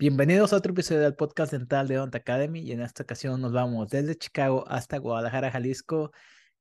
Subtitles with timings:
[0.00, 3.52] Bienvenidos a otro episodio del podcast dental de Ont Academy y en esta ocasión nos
[3.52, 6.12] vamos desde Chicago hasta Guadalajara, Jalisco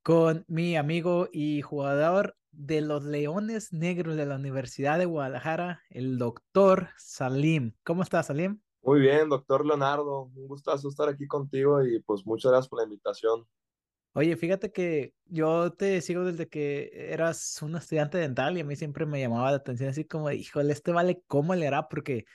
[0.02, 6.18] con mi amigo y jugador de los Leones Negros de la Universidad de Guadalajara, el
[6.18, 7.74] doctor Salim.
[7.84, 8.60] ¿Cómo estás, Salim?
[8.82, 10.32] Muy bien, doctor Leonardo.
[10.34, 13.46] Un gustazo estar aquí contigo y pues muchas gracias por la invitación.
[14.14, 18.76] Oye, fíjate que yo te sigo desde que eras un estudiante dental y a mí
[18.76, 21.88] siempre me llamaba la atención así como, híjole, este vale, ¿cómo le hará?
[21.88, 22.26] Porque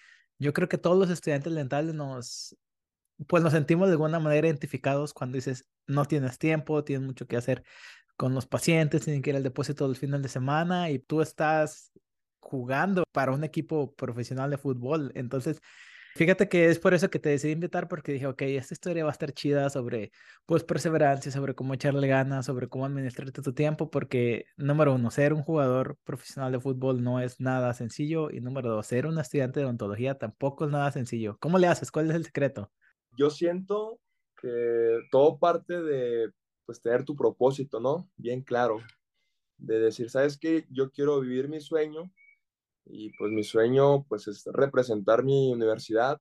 [0.43, 2.56] yo creo que todos los estudiantes dentales nos,
[3.28, 7.37] pues nos sentimos de alguna manera identificados cuando dices, no tienes tiempo, tienes mucho que
[7.37, 7.62] hacer
[8.16, 11.92] con los pacientes, tienen que ir al depósito el final de semana y tú estás
[12.41, 15.12] jugando para un equipo profesional de fútbol.
[15.15, 15.60] Entonces,
[16.15, 19.11] Fíjate que es por eso que te decidí invitar, porque dije, ok, esta historia va
[19.11, 20.12] a estar chida sobre,
[20.45, 25.33] pues, perseverancia, sobre cómo echarle ganas, sobre cómo administrarte tu tiempo, porque, número uno, ser
[25.33, 29.61] un jugador profesional de fútbol no es nada sencillo, y número dos, ser un estudiante
[29.61, 31.38] de odontología tampoco es nada sencillo.
[31.41, 31.91] ¿Cómo le haces?
[31.91, 32.71] ¿Cuál es el secreto?
[33.16, 34.01] Yo siento
[34.41, 36.30] que todo parte de,
[36.66, 38.10] pues, tener tu propósito, ¿no?
[38.16, 38.80] Bien claro,
[39.59, 40.66] de decir, ¿sabes qué?
[40.71, 42.13] Yo quiero vivir mi sueño
[42.85, 46.21] y pues mi sueño pues es representar mi universidad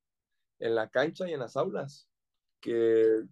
[0.59, 2.07] en la cancha y en las aulas,
[2.59, 3.23] que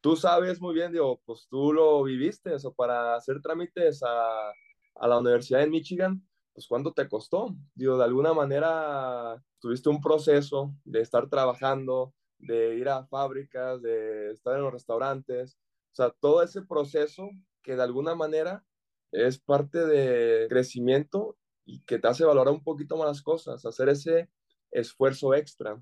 [0.00, 5.08] tú sabes muy bien, digo, pues tú lo viviste, eso para hacer trámites a, a
[5.08, 10.74] la Universidad de Michigan, pues cuánto te costó, digo, de alguna manera tuviste un proceso
[10.84, 15.58] de estar trabajando, de ir a fábricas, de estar en los restaurantes,
[15.92, 17.30] o sea, todo ese proceso
[17.62, 18.64] que de alguna manera
[19.10, 23.88] es parte de crecimiento y que te hace valorar un poquito más las cosas, hacer
[23.88, 24.30] ese
[24.70, 25.80] esfuerzo extra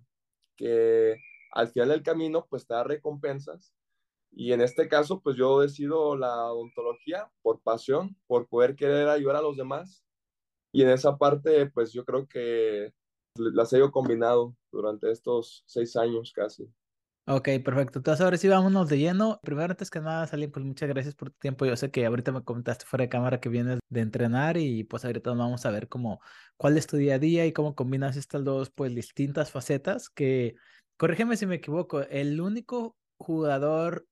[0.57, 1.17] que
[1.53, 3.75] al final del camino pues te da recompensas
[4.31, 9.37] y en este caso pues yo decido la odontología por pasión, por poder querer ayudar
[9.37, 10.05] a los demás
[10.73, 12.93] y en esa parte pues yo creo que
[13.37, 16.71] las he ido combinado durante estos seis años casi.
[17.27, 18.01] Ok, perfecto.
[18.01, 19.39] Entonces ahora sí vámonos de lleno.
[19.43, 21.65] Primero, antes que nada, Salim, pues muchas gracias por tu tiempo.
[21.65, 25.05] Yo sé que ahorita me comentaste fuera de cámara que vienes de entrenar y pues
[25.05, 26.21] ahorita vamos a ver cómo,
[26.57, 30.57] cuál es tu día a día y cómo combinas estas dos pues distintas facetas que,
[30.97, 34.05] corrígeme si me equivoco, el único jugador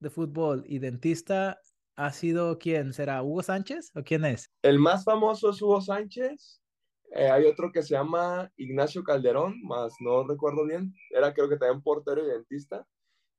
[0.00, 1.58] de fútbol y dentista
[1.96, 2.92] ha sido quién?
[2.92, 4.50] ¿Será Hugo Sánchez o quién es?
[4.62, 6.60] El más famoso es Hugo Sánchez
[7.12, 11.56] eh, hay otro que se llama Ignacio Calderón, más no recuerdo bien, era creo que
[11.56, 12.86] también portero y dentista,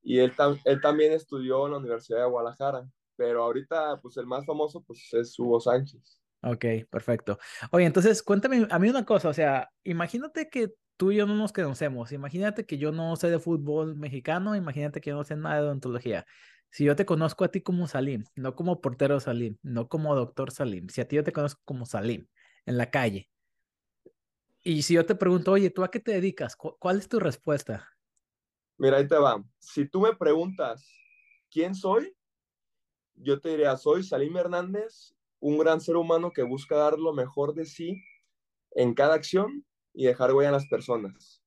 [0.02, 0.32] y él,
[0.64, 5.08] él también estudió en la Universidad de Guadalajara, pero ahorita pues el más famoso pues
[5.12, 6.20] es Hugo Sánchez.
[6.42, 7.38] Ok, perfecto.
[7.70, 11.34] Oye, entonces cuéntame a mí una cosa, o sea, imagínate que tú y yo no
[11.34, 15.36] nos conocemos, imagínate que yo no sé de fútbol mexicano, imagínate que yo no sé
[15.36, 16.26] nada de odontología.
[16.70, 20.50] Si yo te conozco a ti como Salim, no como portero Salim, no como doctor
[20.50, 22.26] Salim, si a ti yo te conozco como Salim
[22.64, 23.28] en la calle,
[24.62, 26.56] y si yo te pregunto, oye, ¿tú a qué te dedicas?
[26.56, 27.88] ¿Cuál es tu respuesta?
[28.76, 29.42] Mira, ahí te va.
[29.58, 30.86] Si tú me preguntas,
[31.50, 32.14] ¿quién soy?
[33.14, 37.54] Yo te diría, soy Salim Hernández, un gran ser humano que busca dar lo mejor
[37.54, 38.02] de sí
[38.72, 41.42] en cada acción y dejar huella en las personas.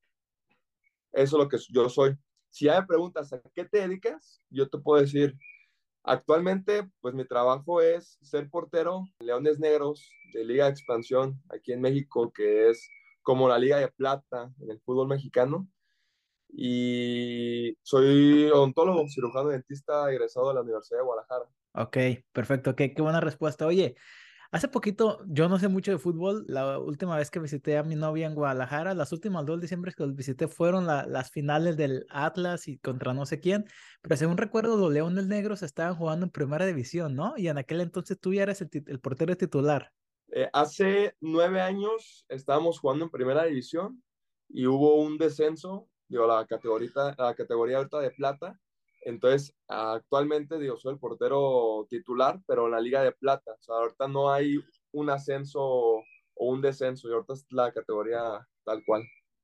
[1.11, 2.17] Eso es lo que yo soy.
[2.49, 5.35] Si ya me preguntas a qué te dedicas, yo te puedo decir,
[6.03, 11.81] actualmente, pues mi trabajo es ser portero Leones Negros de Liga de Expansión aquí en
[11.81, 12.87] México, que es
[13.23, 15.67] como la Liga de Plata en el fútbol mexicano.
[16.55, 21.45] Y soy odontólogo, cirujano dentista egresado de la Universidad de Guadalajara.
[21.73, 21.97] Ok,
[22.31, 23.65] perfecto, qué, qué buena respuesta.
[23.65, 23.95] Oye,
[24.51, 27.95] hace poquito, yo no sé mucho de fútbol, la última vez que visité a mi
[27.95, 32.67] novia en Guadalajara, las últimas dos diciembre que los visité fueron las finales del Atlas
[32.67, 33.65] y contra no sé quién,
[34.03, 37.33] pero según recuerdo, los Leones Negros estaban jugando en primera división, ¿no?
[37.35, 39.91] Y en aquel entonces tú ya eres el, el portero titular.
[40.35, 44.03] Eh, hace nueve años estábamos jugando en primera división
[44.49, 48.59] y hubo un descenso, digo, la categoría, la categoría ahorita de plata.
[49.05, 53.51] Entonces, actualmente, digo, soy el portero titular, pero en la liga de plata.
[53.51, 54.57] O sea, ahorita no hay
[54.91, 56.03] un ascenso o
[56.35, 59.03] un descenso, y ahorita es la categoría tal cual.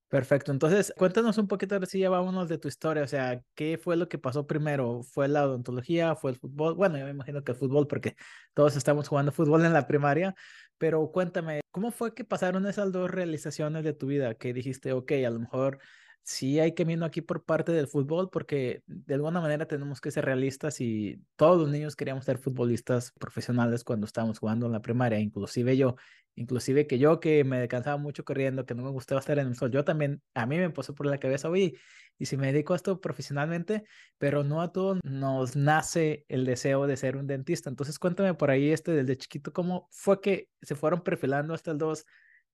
[0.09, 0.51] Perfecto.
[0.51, 3.03] Entonces, cuéntanos un poquito, ahora sí, ya vámonos de tu historia.
[3.03, 5.03] O sea, ¿qué fue lo que pasó primero?
[5.03, 6.15] ¿Fue la odontología?
[6.15, 6.73] ¿Fue el fútbol?
[6.73, 8.15] Bueno, yo me imagino que el fútbol, porque
[8.55, 10.33] todos estamos jugando fútbol en la primaria,
[10.79, 14.35] pero cuéntame, ¿cómo fue que pasaron esas dos realizaciones de tu vida?
[14.35, 15.79] Que dijiste, ok, a lo mejor
[16.23, 20.25] sí hay camino aquí por parte del fútbol porque de alguna manera tenemos que ser
[20.25, 25.19] realistas y todos los niños queríamos ser futbolistas profesionales cuando estábamos jugando en la primaria,
[25.19, 25.95] inclusive yo,
[26.35, 29.55] inclusive que yo que me cansaba mucho corriendo, que no me gustaba estar en el
[29.55, 31.75] sol, yo también, a mí me pasó por la cabeza, oye,
[32.17, 33.83] y si me dedico a esto profesionalmente,
[34.17, 37.69] pero no a todos nos nace el deseo de ser un dentista.
[37.69, 42.05] Entonces cuéntame por ahí este desde chiquito, ¿cómo fue que se fueron perfilando estas dos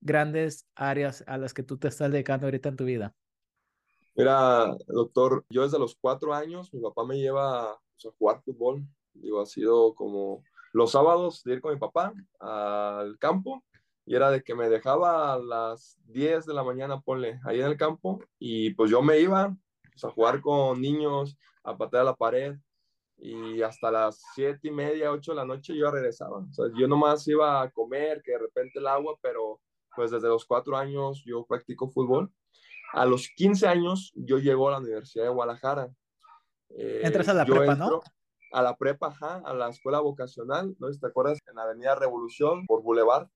[0.01, 3.15] grandes áreas a las que tú te estás dedicando ahorita en tu vida?
[4.15, 8.85] Mira, doctor, yo desde los cuatro años, mi papá me lleva pues, a jugar fútbol.
[9.13, 13.63] Digo, ha sido como los sábados de ir con mi papá al campo
[14.05, 17.67] y era de que me dejaba a las 10 de la mañana, ponle, ahí en
[17.67, 22.15] el campo y pues yo me iba pues, a jugar con niños, a patear la
[22.15, 22.55] pared
[23.17, 26.37] y hasta las siete y media, ocho de la noche yo regresaba.
[26.37, 29.61] O sea, yo nomás iba a comer, que de repente el agua, pero
[29.95, 32.31] pues desde los cuatro años yo practico fútbol.
[32.93, 35.89] A los 15 años yo llego a la Universidad de Guadalajara.
[36.69, 38.01] Eh, Entras a la prepa, ¿no?
[38.51, 40.89] A la prepa, ajá, a la escuela vocacional, ¿no?
[40.89, 41.39] ¿Te acuerdas?
[41.47, 43.27] En la Avenida Revolución, por Boulevard,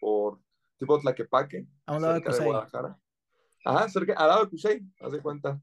[0.00, 0.40] por
[0.78, 1.66] tipo Tlaquepaque.
[1.86, 2.46] A un lado de, Cusey.
[2.46, 2.98] Guadalajara.
[3.64, 5.60] Ajá, cerca, al lado de Cusey, haz de cuenta.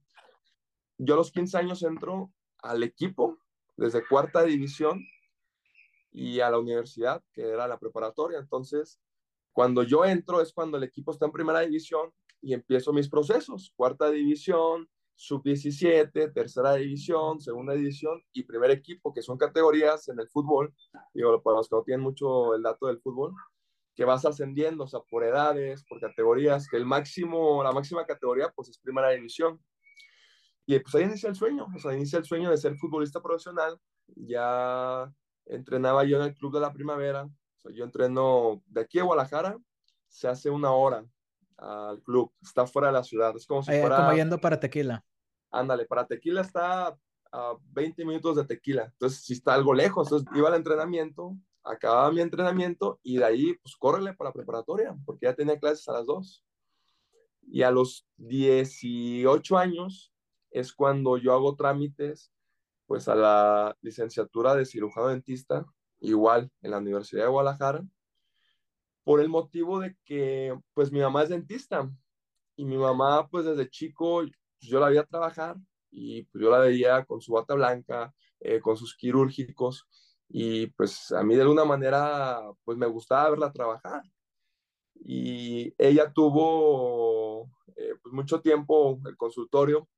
[0.97, 3.37] Yo a los 15 años entro al equipo
[3.75, 5.03] desde cuarta división
[6.11, 8.39] y a la universidad, que era la preparatoria.
[8.39, 8.99] Entonces,
[9.51, 13.71] cuando yo entro es cuando el equipo está en primera división y empiezo mis procesos.
[13.75, 20.27] Cuarta división, sub-17, tercera división, segunda división y primer equipo, que son categorías en el
[20.27, 20.73] fútbol.
[21.13, 23.33] Digo, para los que no tienen mucho el dato del fútbol,
[23.95, 28.51] que vas ascendiendo, o sea, por edades, por categorías, que el máximo, la máxima categoría,
[28.55, 29.59] pues es primera división.
[30.65, 33.79] Y pues ahí inicia el sueño, o sea, inicia el sueño de ser futbolista profesional.
[34.15, 35.11] Ya
[35.45, 39.03] entrenaba yo en el club de la primavera, o sea, yo entreno de aquí a
[39.03, 39.57] Guadalajara,
[40.07, 41.05] se hace una hora
[41.57, 43.97] al club, está fuera de la ciudad, es como si fuera...
[43.97, 45.05] Como yendo para Tequila.
[45.51, 46.97] Ándale, para Tequila está
[47.31, 52.11] a 20 minutos de Tequila, entonces si está algo lejos, entonces iba al entrenamiento, acababa
[52.11, 55.93] mi entrenamiento y de ahí, pues córrele para la preparatoria, porque ya tenía clases a
[55.93, 56.45] las 2.
[57.53, 60.13] Y a los 18 años
[60.51, 62.31] es cuando yo hago trámites,
[62.85, 65.65] pues a la licenciatura de cirujano dentista,
[65.99, 67.83] igual en la Universidad de Guadalajara,
[69.03, 71.89] por el motivo de que, pues mi mamá es dentista
[72.55, 74.23] y mi mamá, pues desde chico,
[74.59, 75.55] yo la veía trabajar
[75.89, 79.87] y pues, yo la veía con su bata blanca, eh, con sus quirúrgicos
[80.29, 84.03] y pues a mí de alguna manera pues me gustaba verla trabajar.
[85.03, 89.89] Y ella tuvo eh, pues mucho tiempo el consultorio,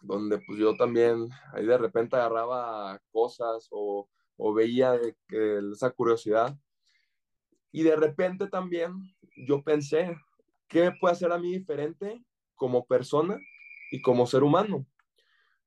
[0.00, 4.98] donde pues yo también ahí de repente agarraba cosas o, o veía
[5.28, 6.56] esa curiosidad.
[7.74, 8.92] Y de repente también
[9.48, 10.16] yo pensé,
[10.68, 12.24] ¿qué puede hacer a mí diferente
[12.54, 13.36] como persona
[13.90, 14.86] y como ser humano?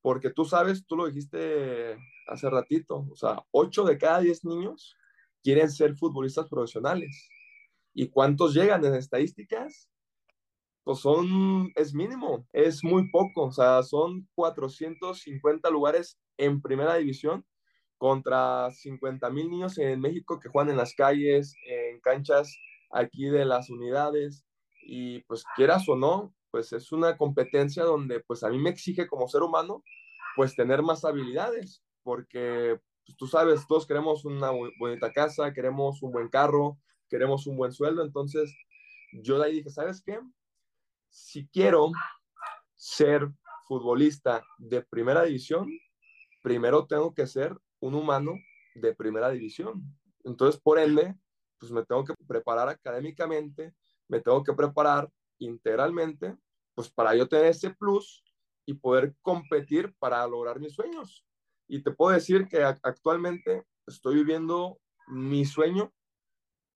[0.02, 4.96] Porque tú sabes, tú lo dijiste hace ratito, o sea, 8 de cada 10 niños
[5.44, 7.28] quieren ser futbolistas profesionales.
[7.94, 9.90] ¿Y cuántos llegan en estadísticas?
[10.86, 17.46] Pues son, es mínimo, es muy poco, o sea, son 450 lugares en primera división
[17.98, 22.56] contra 50 mil niños en México que juegan en las calles, en canchas
[22.92, 24.46] aquí de las unidades,
[24.84, 29.08] y pues quieras o no, pues es una competencia donde pues a mí me exige
[29.08, 29.84] como ser humano
[30.36, 36.12] pues tener más habilidades porque pues, tú sabes, todos queremos una bonita casa, queremos un
[36.12, 36.78] buen carro,
[37.10, 38.54] queremos un buen sueldo, entonces
[39.12, 40.20] yo ahí dije, ¿sabes qué?
[41.10, 41.92] Si quiero
[42.76, 43.30] ser
[43.68, 45.68] futbolista de primera división,
[46.42, 48.36] primero tengo que ser un humano
[48.76, 49.84] de primera división.
[50.24, 51.16] Entonces, por ende,
[51.60, 53.74] pues me tengo que preparar académicamente,
[54.08, 55.10] me tengo que preparar
[55.40, 56.38] integralmente,
[56.76, 58.24] pues para yo tener ese plus
[58.66, 61.26] y poder competir para lograr mis sueños.
[61.68, 65.92] Y te puedo decir que actualmente estoy viviendo mi sueño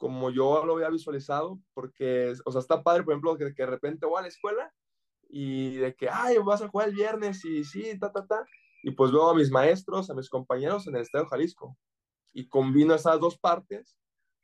[0.02, 4.08] como yo lo había visualizado, porque, o sea, está padre, por ejemplo, que, de repente
[4.08, 4.74] voy a la escuela
[5.30, 8.44] y de que, ay, vas a jugar el viernes y sí, ta, ta, ta.
[8.84, 11.78] Y pues veo a mis maestros, a mis compañeros en el Estadio Jalisco.
[12.34, 13.98] Y combino esas dos partes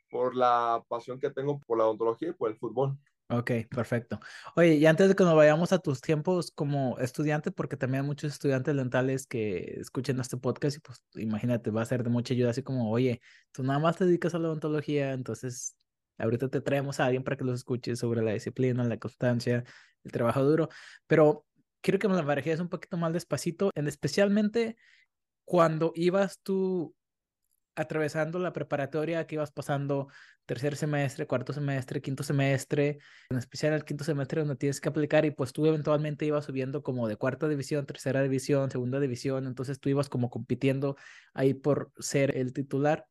[0.10, 2.98] por la pasión que tengo por la odontología y por el fútbol.
[3.30, 4.22] Ok, perfecto.
[4.56, 8.08] Oye, y antes de que nos vayamos a tus tiempos como estudiante, porque también hay
[8.08, 12.34] muchos estudiantes dentales que escuchen este podcast y pues imagínate, va a ser de mucha
[12.34, 13.20] ayuda, así como, oye,
[13.52, 15.76] tú nada más te dedicas a la odontología, entonces
[16.18, 19.66] ahorita te traemos a alguien para que los escuches sobre la disciplina, la constancia,
[20.06, 20.70] el trabajo duro,
[21.06, 21.47] pero
[21.88, 24.76] quiero que me la barajes un poquito más despacito, en especialmente
[25.46, 26.94] cuando ibas tú
[27.78, 30.10] atravesando la preparatoria que ibas pasando
[30.46, 32.98] tercer semestre, cuarto semestre, quinto semestre,
[33.30, 36.84] en especial el quinto semestre donde tienes que aplicar y pues tú eventualmente ibas subiendo
[36.84, 40.98] como de cuarta división, tercera división, segunda división, entonces tú ibas como compitiendo
[41.34, 43.08] ahí por ser el titular.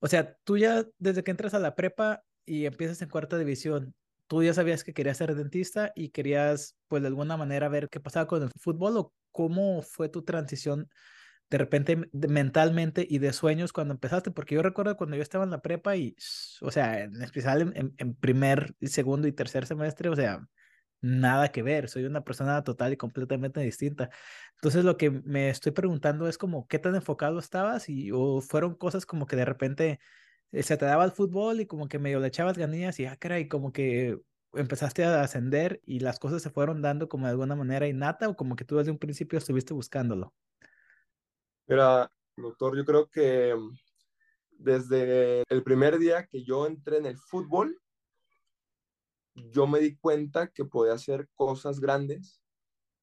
[0.00, 3.94] O sea, tú ya desde que entras a la prepa y empiezas en cuarta división,
[4.28, 8.00] tú ya sabías que querías ser dentista y querías pues de alguna manera ver qué
[8.00, 10.88] pasaba con el fútbol o cómo fue tu transición
[11.50, 15.50] de repente mentalmente y de sueños cuando empezaste, porque yo recuerdo cuando yo estaba en
[15.50, 16.14] la prepa y,
[16.60, 20.46] o sea, en especial en, primer, segundo y tercer semestre, o sea,
[21.00, 24.10] nada que ver, soy una persona total y completamente distinta.
[24.56, 27.88] Entonces lo que me estoy preguntando es como, ¿qué tan enfocado estabas?
[27.88, 30.00] Y o fueron cosas como que de repente
[30.52, 33.48] se te daba el fútbol y como que medio le echabas ganillas y ah, caray,
[33.48, 34.18] como que
[34.54, 38.36] empezaste a ascender y las cosas se fueron dando como de alguna manera innata o
[38.36, 40.34] como que tú desde un principio estuviste buscándolo.
[41.66, 43.76] Mira, doctor, yo creo que mm,
[44.52, 47.78] desde el primer día que yo entré en el fútbol,
[49.34, 52.40] yo me di cuenta que podía hacer cosas grandes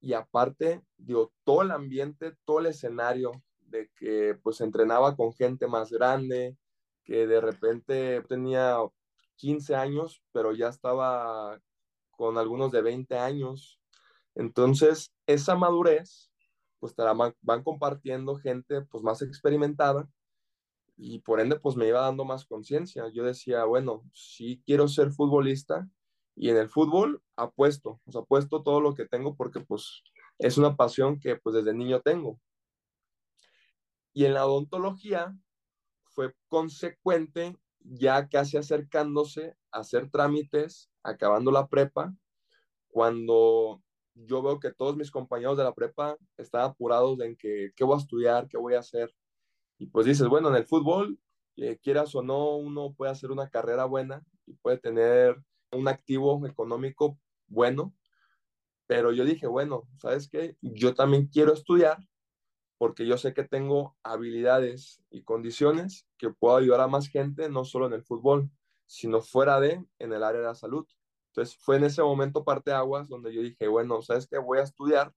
[0.01, 5.67] y aparte, digo, todo el ambiente, todo el escenario de que pues entrenaba con gente
[5.67, 6.57] más grande,
[7.05, 8.77] que de repente tenía
[9.37, 11.61] 15 años, pero ya estaba
[12.11, 13.79] con algunos de 20 años.
[14.33, 16.31] Entonces, esa madurez,
[16.79, 20.09] pues te la van compartiendo gente pues más experimentada
[20.97, 23.09] y por ende pues me iba dando más conciencia.
[23.13, 25.87] Yo decía, bueno, sí quiero ser futbolista
[26.35, 30.03] y en el fútbol apuesto, sea, apuesto todo lo que tengo porque pues
[30.37, 32.39] es una pasión que pues desde niño tengo.
[34.13, 35.35] Y en la odontología
[36.15, 42.15] fue consecuente ya casi acercándose a hacer trámites, acabando la prepa,
[42.87, 43.83] cuando
[44.15, 47.95] yo veo que todos mis compañeros de la prepa están apurados en que, qué voy
[47.95, 49.13] a estudiar, qué voy a hacer.
[49.77, 51.19] Y pues dices, bueno, en el fútbol,
[51.57, 55.35] eh, quieras o no, uno puede hacer una carrera buena y puede tener
[55.71, 57.93] un activo económico bueno.
[58.87, 60.55] Pero yo dije, bueno, ¿sabes qué?
[60.61, 61.97] Yo también quiero estudiar
[62.77, 67.65] porque yo sé que tengo habilidades y condiciones que puedo ayudar a más gente, no
[67.65, 68.49] solo en el fútbol,
[68.85, 70.85] sino fuera de, en el área de la salud.
[71.29, 74.37] Entonces fue en ese momento parte aguas donde yo dije, bueno, ¿sabes qué?
[74.37, 75.13] Voy a estudiar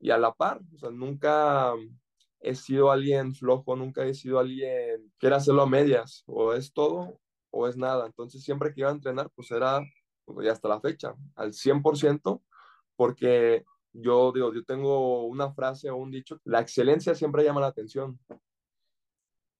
[0.00, 1.74] y a la par, o sea, nunca
[2.40, 6.72] he sido alguien flojo, nunca he sido alguien que quiera hacerlo a medias, o es
[6.72, 8.06] todo o es nada.
[8.06, 9.80] Entonces siempre que iba a entrenar, pues era,
[10.24, 12.42] pues, ya hasta la fecha, al 100%,
[12.96, 17.68] porque yo digo, yo tengo una frase o un dicho, la excelencia siempre llama la
[17.68, 18.18] atención.
[18.28, 18.36] O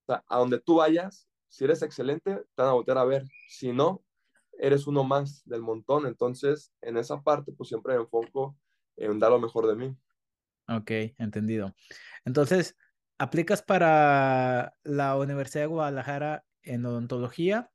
[0.06, 3.24] sea, a donde tú vayas, si eres excelente, te van a volver a ver.
[3.48, 4.02] Si no,
[4.58, 6.06] eres uno más del montón.
[6.06, 8.56] Entonces, en esa parte, pues siempre me enfoco
[8.96, 9.96] en dar lo mejor de mí.
[10.68, 11.74] Ok, entendido.
[12.24, 12.76] Entonces,
[13.18, 17.70] aplicas para la Universidad de Guadalajara en odontología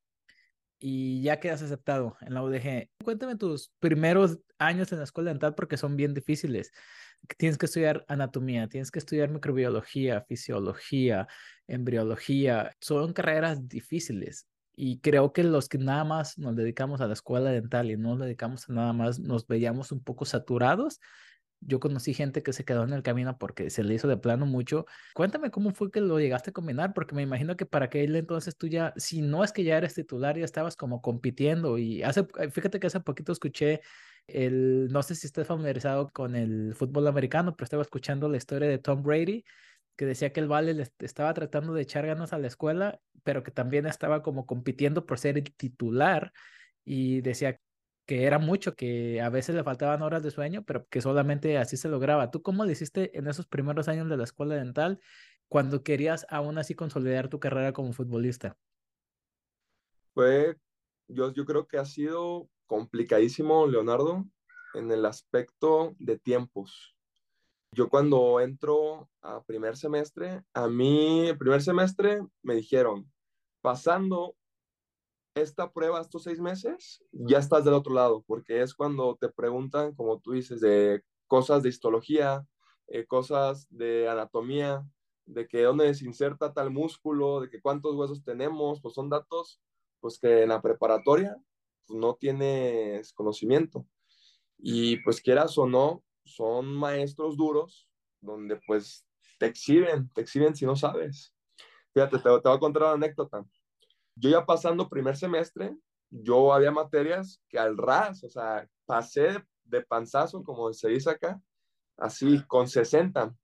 [0.79, 2.89] y ya quedas aceptado en la UDG.
[3.03, 6.71] Cuéntame tus primeros años en la escuela dental porque son bien difíciles.
[7.37, 11.27] Tienes que estudiar anatomía, tienes que estudiar microbiología, fisiología,
[11.67, 12.75] embriología.
[12.79, 14.47] Son carreras difíciles.
[14.75, 18.09] Y creo que los que nada más nos dedicamos a la escuela dental y no
[18.09, 20.99] nos dedicamos a nada más, nos veíamos un poco saturados
[21.59, 24.45] yo conocí gente que se quedó en el camino porque se le hizo de plano
[24.45, 24.85] mucho.
[25.13, 28.57] Cuéntame cómo fue que lo llegaste a combinar, porque me imagino que para aquel entonces
[28.57, 31.77] tú ya, si no es que ya eres titular, ya estabas como compitiendo.
[31.77, 33.81] Y hace, eh, fíjate que hace poquito escuché
[34.27, 38.67] el, no sé si estás familiarizado con el fútbol americano, pero estaba escuchando la historia
[38.67, 39.43] de Tom Brady,
[39.95, 43.43] que decía que el Vale le estaba tratando de echar ganas a la escuela, pero
[43.43, 46.31] que también estaba como compitiendo por ser el titular.
[46.85, 47.59] Y decía
[48.07, 51.75] que era mucho, que a veces le faltaban horas de sueño, pero que solamente así
[51.75, 52.31] se lograba.
[52.31, 54.99] ¿Tú cómo le hiciste en esos primeros años de la escuela dental
[55.49, 58.57] cuando querías aún así consolidar tu carrera como futbolista?
[60.13, 60.55] Fue,
[61.09, 64.25] yo, yo creo que ha sido complicadísimo, Leonardo,
[64.73, 66.95] en el aspecto de tiempos.
[67.73, 73.11] Yo cuando entro a primer semestre, a mí, primer semestre, me dijeron,
[73.61, 74.37] pasando
[75.41, 79.93] esta prueba, estos seis meses, ya estás del otro lado, porque es cuando te preguntan,
[79.95, 82.45] como tú dices, de cosas de histología,
[82.87, 84.85] eh, cosas de anatomía,
[85.25, 89.61] de que dónde se inserta tal músculo, de que cuántos huesos tenemos, pues son datos
[89.99, 91.35] pues que en la preparatoria
[91.85, 93.85] pues, no tienes conocimiento.
[94.57, 97.89] Y pues quieras o no, son maestros duros
[98.21, 99.05] donde pues
[99.37, 101.33] te exhiben, te exhiben si no sabes.
[101.93, 103.45] Fíjate, te, te voy a contar una anécdota
[104.19, 105.75] yo ya pasando primer semestre,
[106.09, 111.41] yo había materias que al ras, o sea, pasé de, panzazo, como se dice acá,
[111.97, 113.35] así, con 60.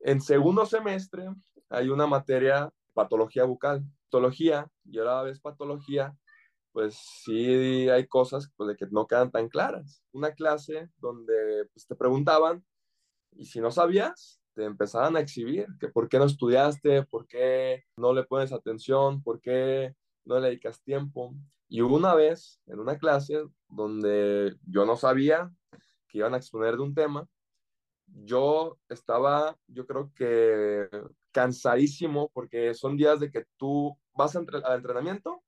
[0.00, 1.28] En segundo semestre
[1.70, 3.84] hay una materia, patología bucal.
[4.08, 6.16] Patología, y ahora ves patología,
[6.72, 10.02] pues sí hay cosas pues, de que no quedan tan claras.
[10.12, 12.64] Una clase donde pues, te preguntaban,
[13.32, 17.84] y si no sabías, te empezaban a exhibir, que por qué no estudiaste, por qué
[17.98, 19.94] no le pones atención, por qué
[20.24, 21.34] no le dedicas tiempo.
[21.68, 25.52] Y hubo una vez en una clase donde yo no sabía
[26.08, 27.28] que iban a exponer de un tema,
[28.06, 30.88] yo estaba, yo creo que
[31.32, 35.42] cansadísimo porque son días de que tú vas al entrenamiento,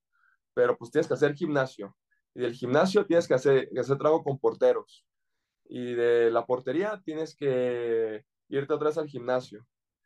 [0.53, 1.97] pero pues tienes que hacer gimnasio.
[2.35, 5.03] Y del gimnasio tienes que hacer, que hacer trabajo con porteros.
[5.65, 9.65] Y de la portería tienes que irte otra vez al gimnasio.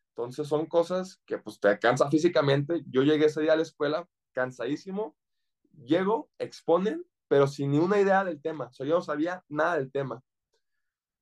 [0.09, 2.83] Entonces son cosas que pues te cansa físicamente.
[2.87, 5.15] Yo llegué ese día a la escuela cansadísimo,
[5.71, 8.67] llego, exponen, pero sin ni una idea del tema.
[8.67, 10.21] O sea, yo no sabía nada del tema.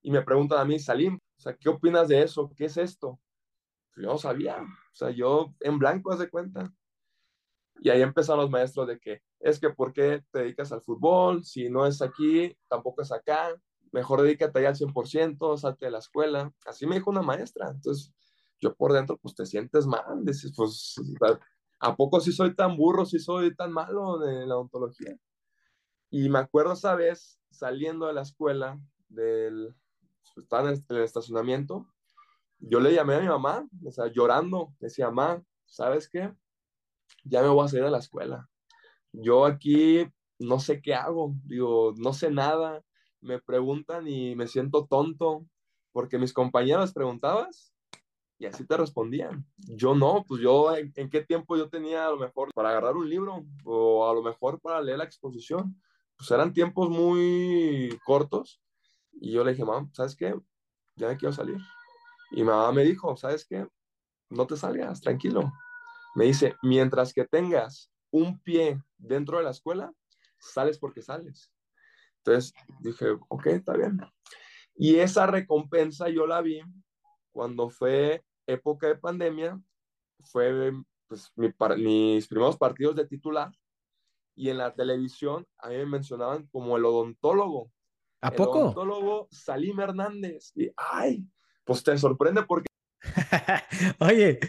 [0.02, 2.52] Y me preguntan a mí, Salim, o sea, ¿qué opinas de eso?
[2.56, 3.20] ¿Qué es esto?
[3.96, 4.62] Yo no sabía.
[4.62, 6.74] O sea, yo en blanco, haz cuenta.
[7.80, 11.44] Y ahí empezaron los maestros de que es que ¿por qué te dedicas al fútbol?
[11.44, 13.56] Si no es aquí, tampoco es acá.
[13.92, 16.54] Mejor dedícate ahí al 100%, salte de la escuela.
[16.66, 17.70] Así me dijo una maestra.
[17.70, 18.14] Entonces,
[18.60, 20.24] yo por dentro, pues te sientes mal.
[20.24, 20.96] Dices, pues,
[21.80, 25.18] ¿a poco sí soy tan burro, sí soy tan malo de la odontología?
[26.10, 28.80] Y me acuerdo esa vez saliendo de la escuela,
[29.10, 29.76] del,
[30.34, 31.88] pues, estaba en el estacionamiento,
[32.60, 36.34] yo le llamé a mi mamá, o sea, llorando, decía, mamá, ¿sabes qué?
[37.24, 38.50] Ya me voy a salir de la escuela.
[39.12, 40.08] Yo aquí
[40.40, 42.84] no sé qué hago, digo, no sé nada,
[43.22, 45.46] me preguntan y me siento tonto,
[45.92, 47.74] porque mis compañeros preguntabas
[48.40, 49.46] y así te respondían.
[49.58, 53.08] Yo no, pues yo, ¿en, qué tiempo yo tenía a lo mejor para agarrar un
[53.08, 55.80] libro o a lo mejor para leer la exposición?
[56.18, 58.60] Pues eran tiempos muy cortos
[59.14, 60.34] y yo le dije, mamá, ¿sabes qué?
[60.96, 61.58] Ya me quiero salir.
[62.32, 63.68] Y mamá me dijo, ¿sabes qué?
[64.30, 65.52] No te salgas, tranquilo.
[66.16, 69.94] Me dice, mientras que tengas un pie dentro de la escuela,
[70.40, 71.52] sales porque sales.
[72.24, 74.00] Entonces dije, ok, está bien.
[74.76, 76.62] Y esa recompensa yo la vi
[77.32, 79.60] cuando fue época de pandemia,
[80.24, 80.72] fue
[81.08, 83.52] pues, mis primeros partidos de titular
[84.36, 87.72] y en la televisión a mí me mencionaban como el odontólogo.
[88.22, 88.58] ¿A poco?
[88.58, 90.52] El odontólogo Salim Hernández.
[90.56, 91.28] Y, ay,
[91.64, 92.68] pues te sorprende porque...
[94.00, 94.40] Oye,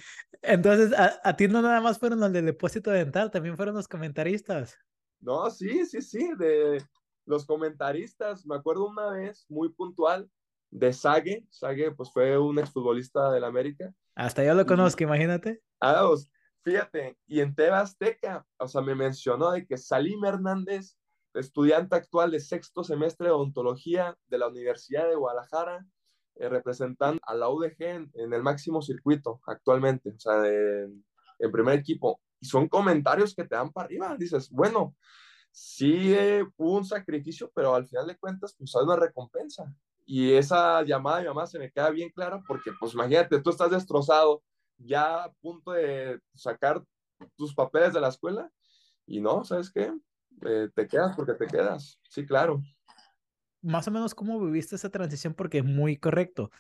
[0.42, 3.88] entonces a, a, ti no nada más fueron los del depósito dental, también fueron los
[3.88, 4.78] comentaristas.
[5.20, 6.84] No, sí, sí, sí, de
[7.26, 8.46] los comentaristas.
[8.46, 10.30] Me acuerdo una vez, muy puntual,
[10.70, 11.46] de Sague.
[11.50, 13.92] Sague, pues fue un exfutbolista del América.
[14.14, 15.62] Hasta yo lo conozco, imagínate.
[15.80, 16.30] Ah, pues,
[16.62, 20.96] fíjate, y en Teba Azteca, o sea, me mencionó de que Salim Hernández,
[21.34, 25.86] estudiante actual de sexto semestre de odontología de la Universidad de Guadalajara,
[26.36, 27.82] eh, representando a la UDG
[28.14, 32.20] en, el máximo circuito actualmente, o sea, en primer equipo.
[32.40, 34.16] Y son comentarios que te dan para arriba.
[34.18, 34.96] Dices, bueno,
[35.52, 36.16] sí
[36.56, 39.72] un sacrificio, pero al final de cuentas, pues hay una recompensa.
[40.04, 43.50] Y esa llamada de mi mamá se me queda bien clara porque, pues imagínate, tú
[43.50, 44.42] estás destrozado,
[44.78, 46.82] ya a punto de sacar
[47.36, 48.50] tus papeles de la escuela
[49.06, 49.92] y no, ¿sabes qué?
[50.44, 52.00] Eh, te quedas porque te quedas.
[52.08, 52.60] Sí, claro.
[53.60, 55.34] Más o menos, ¿cómo viviste esa transición?
[55.34, 56.50] Porque es muy correcto.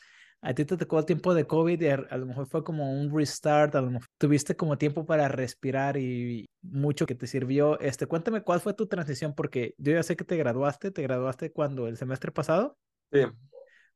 [0.44, 3.16] A ti te tocó el tiempo de COVID y a, lo mejor fue como un
[3.16, 7.78] restart, a lo mejor tuviste como tiempo para respirar y mucho que te sirvió.
[7.78, 11.52] Este, cuéntame cuál fue tu transición, porque yo ya sé que te graduaste, te graduaste
[11.52, 12.76] cuando el semestre pasado.
[13.12, 13.20] Sí.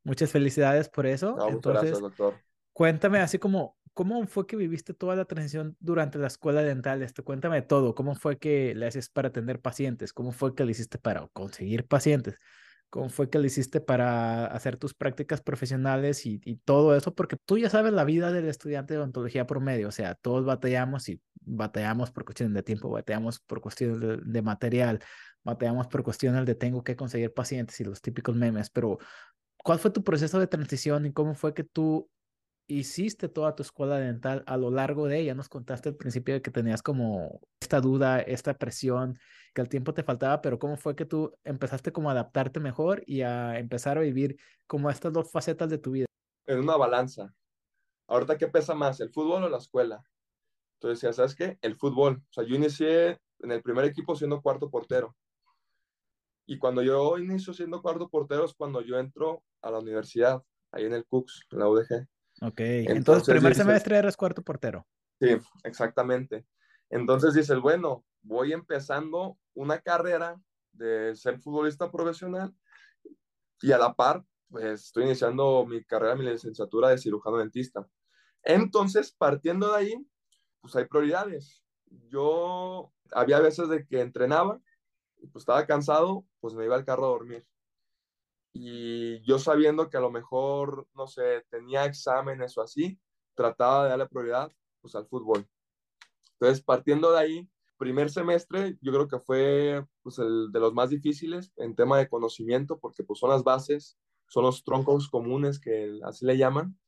[0.05, 1.37] Muchas felicidades por eso.
[1.49, 2.35] Entonces, gracias, doctor.
[2.73, 7.03] Cuéntame así como, ¿cómo fue que viviste toda la transición durante la escuela dental?
[7.03, 7.97] Este, cuéntame todo.
[7.97, 10.13] ¿Cómo fue que le haces para atender pacientes?
[10.13, 12.39] ¿Cómo fue que le hiciste para conseguir pacientes?
[12.91, 17.15] ¿Cómo fue que le hiciste para hacer tus prácticas profesionales y, y, todo eso?
[17.15, 21.09] Porque tú ya sabes la vida del estudiante de odontología promedio, o sea, todos batallamos
[21.09, 25.01] y batallamos por cuestiones de tiempo, batallamos por cuestiones de, de material,
[25.43, 28.99] batallamos por cuestiones de tengo que conseguir pacientes y los típicos memes, pero
[29.59, 32.09] ¿cuál fue tu proceso de transición y cómo fue que tú
[32.67, 35.35] hiciste toda tu escuela dental a lo largo de ella?
[35.35, 39.19] Nos contaste al principio de que tenías como esta duda, esta presión,
[39.55, 43.03] que el tiempo te faltaba, pero ¿cómo fue que tú empezaste como a adaptarte mejor
[43.07, 46.07] y a empezar a vivir como estas dos facetas de tu vida?
[46.47, 47.33] En una balanza.
[48.09, 50.03] Ahorita, ¿qué pesa más, el fútbol o la escuela?
[50.75, 51.59] Entonces decía, ¿sabes qué?
[51.63, 52.23] El fútbol.
[52.31, 55.17] O sea, yo inicié en el primer equipo siendo cuarto portero.
[56.47, 60.85] Y cuando yo inicio siendo cuarto portero es cuando yo entro a la universidad, ahí
[60.85, 62.07] en el CUCS, en la UDG.
[62.43, 64.87] Ok, entonces, entonces primer semestre eres cuarto portero.
[65.21, 66.47] Sí, exactamente.
[66.91, 70.39] Entonces dices, bueno, voy empezando una carrera
[70.73, 72.55] de ser futbolista profesional
[73.63, 77.87] y a la par, pues estoy iniciando mi carrera, mi licenciatura de cirujano dentista.
[78.43, 80.07] Entonces, partiendo de ahí,
[80.61, 81.65] pues hay prioridades.
[82.11, 84.61] Yo había veces de que entrenaba
[85.19, 87.47] y pues estaba cansado, pues me iba al carro a dormir
[88.59, 92.99] y yo sabiendo que a lo mejor, no sé, tenía exámenes o así,
[93.35, 95.47] trataba de darle prioridad pues al fútbol.
[96.33, 100.91] Entonces, partiendo de ahí, primer semestre yo creo que fue pues el de los más
[100.91, 105.99] difíciles en tema de conocimiento porque pues son las bases, son los troncos comunes que
[106.05, 106.79] así le llaman,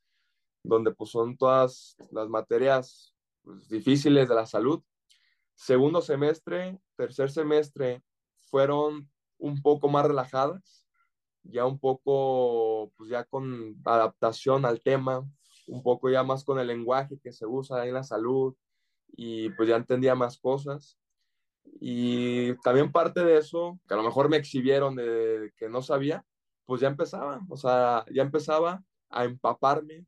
[0.63, 4.83] donde pues son todas las materias pues, difíciles de la salud.
[5.55, 8.03] Segundo semestre, tercer semestre
[8.39, 10.78] fueron un poco más relajadas,
[11.43, 15.27] ya un poco, pues ya con adaptación al tema,
[15.67, 18.55] un poco ya más con el lenguaje que se usa en la salud
[19.09, 20.99] y pues ya entendía más cosas.
[21.81, 26.25] Y también parte de eso, que a lo mejor me exhibieron de que no sabía,
[26.65, 30.07] pues ya empezaba, o sea, ya empezaba a empaparme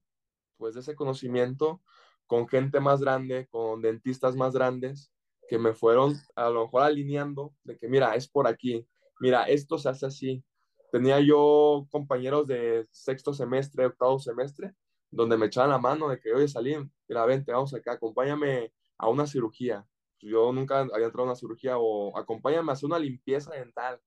[0.57, 1.83] pues de ese conocimiento
[2.27, 5.13] con gente más grande, con dentistas más grandes,
[5.49, 8.87] que me fueron a lo mejor alineando de que, mira, es por aquí,
[9.19, 10.45] mira, esto se hace así.
[10.91, 14.75] Tenía yo compañeros de sexto semestre, octavo semestre,
[15.11, 19.09] donde me echaban la mano de que, oye, Salim, mira, vente, vamos acá, acompáñame a
[19.09, 19.87] una cirugía.
[20.21, 24.01] Yo nunca había entrado a una cirugía o acompáñame a hacer una limpieza dental.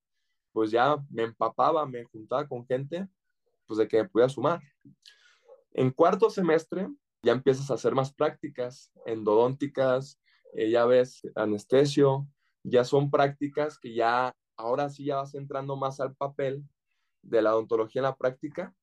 [0.52, 3.08] Pues ya me empapaba, me juntaba con gente,
[3.66, 4.60] pues de que me podía sumar.
[5.72, 6.88] En cuarto semestre
[7.22, 10.20] ya empiezas a hacer más prácticas endodónticas,
[10.52, 12.28] eh, ya ves anestesio,
[12.62, 16.62] ya son prácticas que ya, ahora sí ya vas entrando más al papel
[17.24, 18.74] de la odontología en la práctica.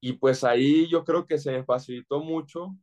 [0.00, 2.76] Y pues ahí yo creo que se me facilitó mucho,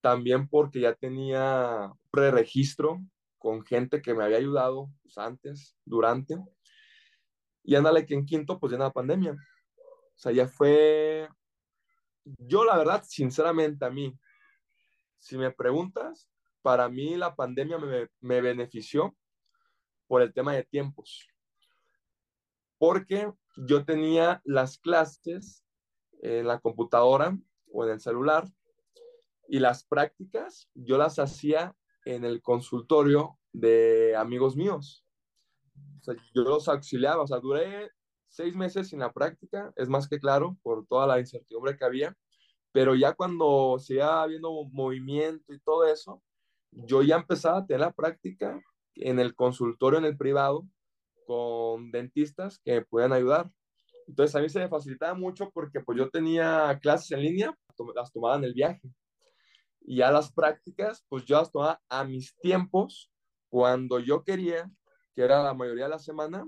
[0.00, 3.00] también porque ya tenía preregistro
[3.38, 6.36] con gente que me había ayudado pues, antes, durante.
[7.62, 9.32] Y ándale que en quinto, pues ya la pandemia.
[9.32, 11.28] O sea, ya fue,
[12.24, 14.16] yo la verdad, sinceramente a mí,
[15.18, 16.28] si me preguntas,
[16.62, 19.16] para mí la pandemia me, me benefició
[20.06, 21.28] por el tema de tiempos.
[22.82, 25.64] Porque yo tenía las clases
[26.20, 27.38] en la computadora
[27.72, 28.44] o en el celular
[29.46, 35.06] y las prácticas yo las hacía en el consultorio de amigos míos.
[36.00, 37.92] O sea, yo los auxiliaba, o sea, duré
[38.26, 42.16] seis meses sin la práctica, es más que claro, por toda la incertidumbre que había,
[42.72, 46.20] pero ya cuando se iba viendo movimiento y todo eso,
[46.72, 48.60] yo ya empezaba a tener la práctica
[48.96, 50.66] en el consultorio, en el privado,
[51.32, 53.50] con dentistas que puedan ayudar.
[54.06, 57.58] Entonces a mí se me facilitaba mucho porque pues yo tenía clases en línea,
[57.94, 58.82] las tomaba en el viaje.
[59.80, 63.10] Y ya las prácticas, pues yo las tomaba a mis tiempos,
[63.48, 64.70] cuando yo quería,
[65.14, 66.46] que era la mayoría de la semana,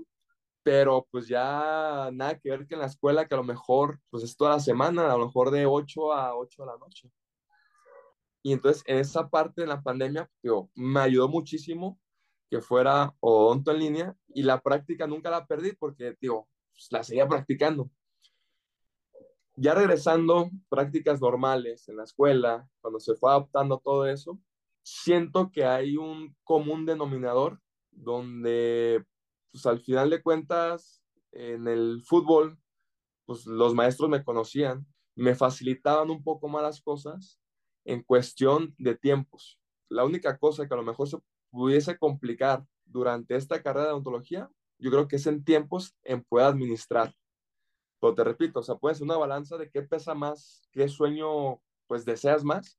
[0.61, 4.23] pero pues ya nada que ver que en la escuela, que a lo mejor pues
[4.23, 7.11] es toda la semana, a lo mejor de 8 a 8 de la noche.
[8.43, 11.99] Y entonces en esa parte de la pandemia, digo, me ayudó muchísimo
[12.49, 17.03] que fuera odonto en línea y la práctica nunca la perdí porque, digo, pues, la
[17.03, 17.89] seguía practicando.
[19.55, 24.39] Ya regresando, prácticas normales en la escuela, cuando se fue adaptando todo eso,
[24.83, 27.59] siento que hay un común denominador
[27.91, 29.03] donde,
[29.51, 32.59] pues al final de cuentas, en el fútbol,
[33.25, 37.39] pues los maestros me conocían, me facilitaban un poco más las cosas
[37.85, 39.59] en cuestión de tiempos.
[39.89, 41.17] La única cosa que a lo mejor se
[41.55, 46.47] pudiese complicar durante esta carrera de odontología, yo creo que es en tiempos en poder
[46.47, 47.13] administrar.
[47.99, 51.61] Pero te repito, o sea, puede ser una balanza de qué pesa más, qué sueño
[51.87, 52.77] pues deseas más.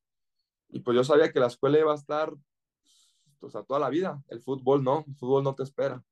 [0.68, 2.34] Y pues yo sabía que la escuela iba a estar,
[3.40, 4.22] o sea, toda la vida.
[4.28, 6.04] El fútbol no, el fútbol no te espera.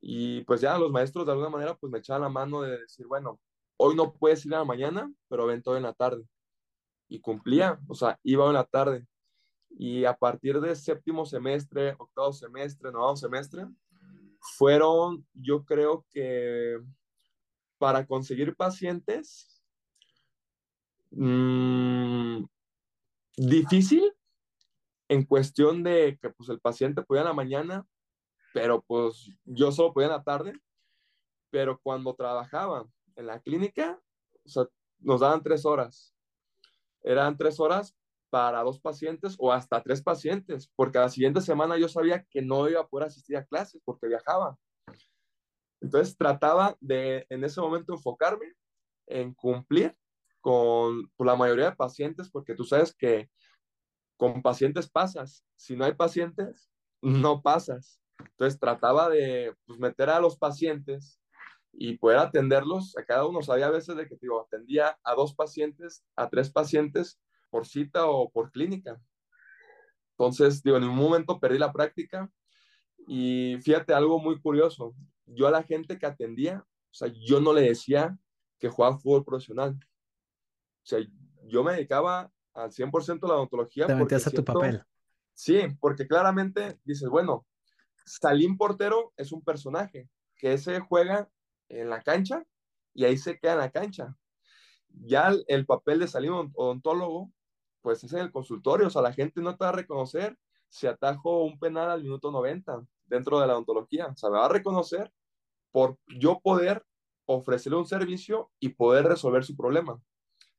[0.00, 3.06] Y pues ya los maestros de alguna manera pues me echaban la mano de decir,
[3.06, 3.40] bueno,
[3.76, 6.24] hoy no puedes ir a la mañana, pero ven todo en la tarde.
[7.08, 9.06] Y cumplía, o sea, iba en la tarde.
[9.70, 13.66] Y a partir de séptimo semestre, octavo semestre, noveno semestre,
[14.40, 16.78] fueron, yo creo que
[17.78, 19.62] para conseguir pacientes,
[21.10, 22.44] mmm,
[23.36, 24.12] difícil
[25.08, 27.86] en cuestión de que pues el paciente podía en la mañana,
[28.52, 30.52] pero pues yo solo podía en la tarde,
[31.50, 34.00] pero cuando trabajaba en la clínica,
[34.98, 36.14] nos daban tres horas.
[37.02, 37.96] Eran tres horas
[38.30, 42.68] para dos pacientes o hasta tres pacientes, porque la siguiente semana yo sabía que no
[42.68, 44.56] iba a poder asistir a clases porque viajaba.
[45.80, 48.54] Entonces trataba de en ese momento enfocarme
[49.06, 49.96] en cumplir
[50.40, 53.30] con, la mayoría de pacientes, porque tú sabes que
[54.16, 58.00] con pacientes pasas, si no hay pacientes, no pasas.
[58.18, 61.20] Entonces trataba de pues, meter a los pacientes
[61.72, 63.42] y poder atenderlos a cada uno.
[63.42, 68.06] Sabía a veces de que digo, atendía a dos pacientes, a tres pacientes por cita
[68.06, 69.00] o por clínica.
[70.12, 72.30] Entonces, digo, en un momento perdí la práctica
[73.06, 74.94] y fíjate algo muy curioso.
[75.26, 78.18] Yo a la gente que atendía, o sea, yo no le decía
[78.58, 79.78] que jugaba fútbol profesional.
[79.78, 81.00] O sea,
[81.44, 83.86] yo me dedicaba al 100% a la odontología.
[83.86, 84.82] Te metías a tu papel.
[85.32, 87.46] Sí, porque claramente dices, bueno,
[88.04, 91.30] Salim Portero es un personaje que ese juega
[91.68, 92.44] en la cancha
[92.94, 94.16] y ahí se queda en la cancha.
[94.88, 97.30] Ya el, papel de Salim odontólogo,
[97.82, 100.36] pues es en el consultorio, o sea, la gente no te va a reconocer
[100.68, 102.84] si atajo un penal al minuto 90.
[103.06, 104.08] dentro de la odontología.
[104.08, 105.10] O sea, me va a reconocer
[105.72, 106.84] por yo poder
[107.26, 110.00] ofrecerle un servicio y poder resolver su problema.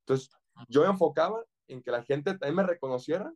[0.02, 0.30] Entonces,
[0.68, 3.32] yo me enfocaba en que la gente también me reconociera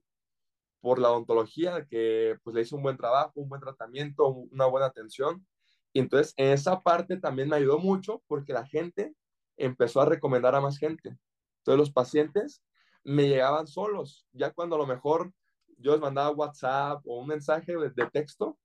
[0.82, 4.88] por la odontología, que pues le hice un buen trabajo, un buen tratamiento, una buena
[4.88, 5.46] atención.
[5.94, 9.16] Y entonces, en esa parte también me ayudó mucho porque la gente
[9.58, 11.18] empezó a recomendar a más gente.
[11.60, 12.62] Entonces, los pacientes
[13.04, 15.32] me llegaban solos, ya cuando a lo mejor
[15.78, 18.58] yo les mandaba WhatsApp o un mensaje de, texto,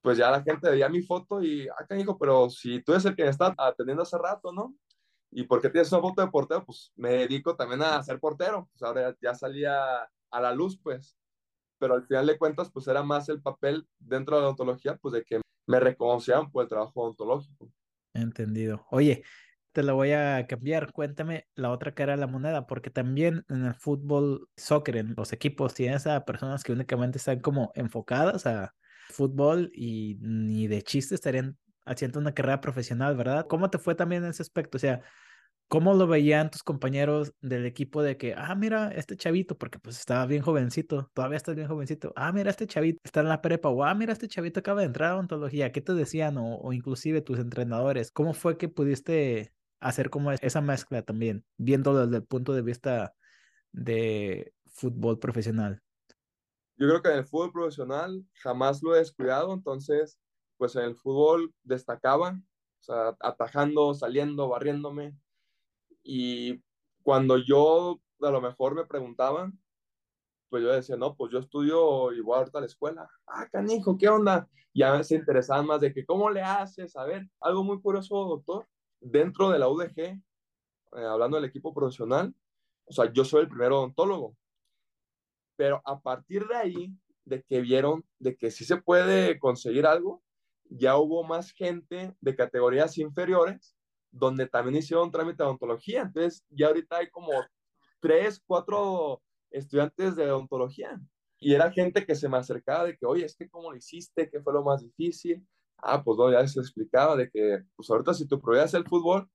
[0.00, 3.04] pues ya la gente veía mi foto y, acá ah, hijo, pero si tú eres
[3.04, 4.74] el que me está atendiendo hace rato, ¿no?
[5.30, 6.64] ¿Y por qué tienes una foto de portero?
[6.64, 8.68] Pues me dedico también a ser portero.
[8.72, 11.18] Pues ahora ya salía a la luz, pues.
[11.78, 15.12] Pero al final de cuentas, pues era más el papel dentro de la odontología, pues
[15.12, 17.70] de que me reconocían por el trabajo odontológico.
[18.14, 18.86] Entendido.
[18.90, 19.24] Oye,
[19.76, 20.90] te lo voy a cambiar.
[20.90, 25.34] Cuéntame la otra cara de la moneda, porque también en el fútbol, soccer, en los
[25.34, 28.74] equipos, tienes a personas que únicamente están como enfocadas a
[29.10, 33.46] fútbol y ni de chiste estarían haciendo una carrera profesional, ¿verdad?
[33.48, 34.78] ¿Cómo te fue también en ese aspecto?
[34.78, 35.02] O sea,
[35.68, 39.98] ¿cómo lo veían tus compañeros del equipo de que, ah, mira, este chavito, porque pues
[39.98, 43.68] estaba bien jovencito, todavía estás bien jovencito, ah, mira, este chavito está en la prepa,
[43.68, 46.36] o ah, mira, este chavito acaba de entrar a ontología, ¿qué te decían?
[46.38, 52.16] O inclusive tus entrenadores, ¿cómo fue que pudiste hacer como esa mezcla también, viéndolo desde
[52.18, 53.14] el punto de vista
[53.72, 55.82] de fútbol profesional?
[56.76, 60.20] Yo creo que en el fútbol profesional jamás lo he descuidado, entonces,
[60.58, 65.16] pues en el fútbol destacaba, o sea, atajando, saliendo, barriéndome.
[66.02, 66.62] Y
[67.02, 69.58] cuando yo a lo mejor me preguntaban,
[70.48, 73.10] pues yo decía, no, pues yo estudio igual ahorita a la escuela.
[73.26, 74.48] Ah, canijo, ¿qué onda?
[74.74, 76.94] Ya se interesaban más de que, ¿cómo le haces?
[76.96, 78.66] A ver, algo muy curioso, doctor.
[79.00, 80.20] Dentro de la UDG, eh,
[80.92, 82.34] hablando del equipo profesional,
[82.86, 84.36] o sea, yo soy el primer odontólogo.
[85.56, 90.22] Pero a partir de ahí, de que vieron de que sí se puede conseguir algo,
[90.68, 93.76] ya hubo más gente de categorías inferiores
[94.10, 96.02] donde también hicieron trámite de odontología.
[96.02, 97.32] Entonces, ya ahorita hay como
[98.00, 100.98] tres, cuatro estudiantes de odontología.
[101.38, 104.30] Y era gente que se me acercaba de que, oye, es que cómo lo hiciste,
[104.30, 105.46] qué fue lo más difícil.
[105.78, 108.86] Ah, pues no, ya se explicaba de que, pues ahorita si tu prioridad es el
[108.86, 109.28] fútbol,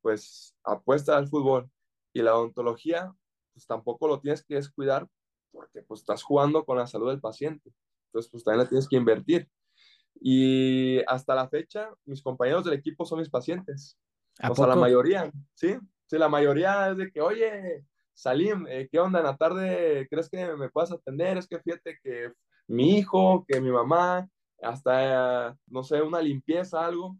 [0.00, 1.70] pues apuesta al fútbol.
[2.14, 3.12] Y la odontología,
[3.52, 5.08] pues tampoco lo tienes que descuidar
[5.50, 7.72] porque pues estás jugando con la salud del paciente.
[8.06, 9.48] Entonces, pues también la tienes que invertir.
[10.20, 13.98] Y hasta la fecha, mis compañeros del equipo son mis pacientes.
[14.42, 15.76] o sea, la mayoría, ¿sí?
[16.06, 20.06] Sí, la mayoría es de que, oye, Salim, eh, ¿qué onda en la tarde?
[20.10, 21.38] ¿Crees que me puedas atender?
[21.38, 22.32] Es que fíjate que
[22.66, 24.28] mi hijo, que mi mamá,
[24.62, 27.16] hasta, no sé, una limpieza, algo.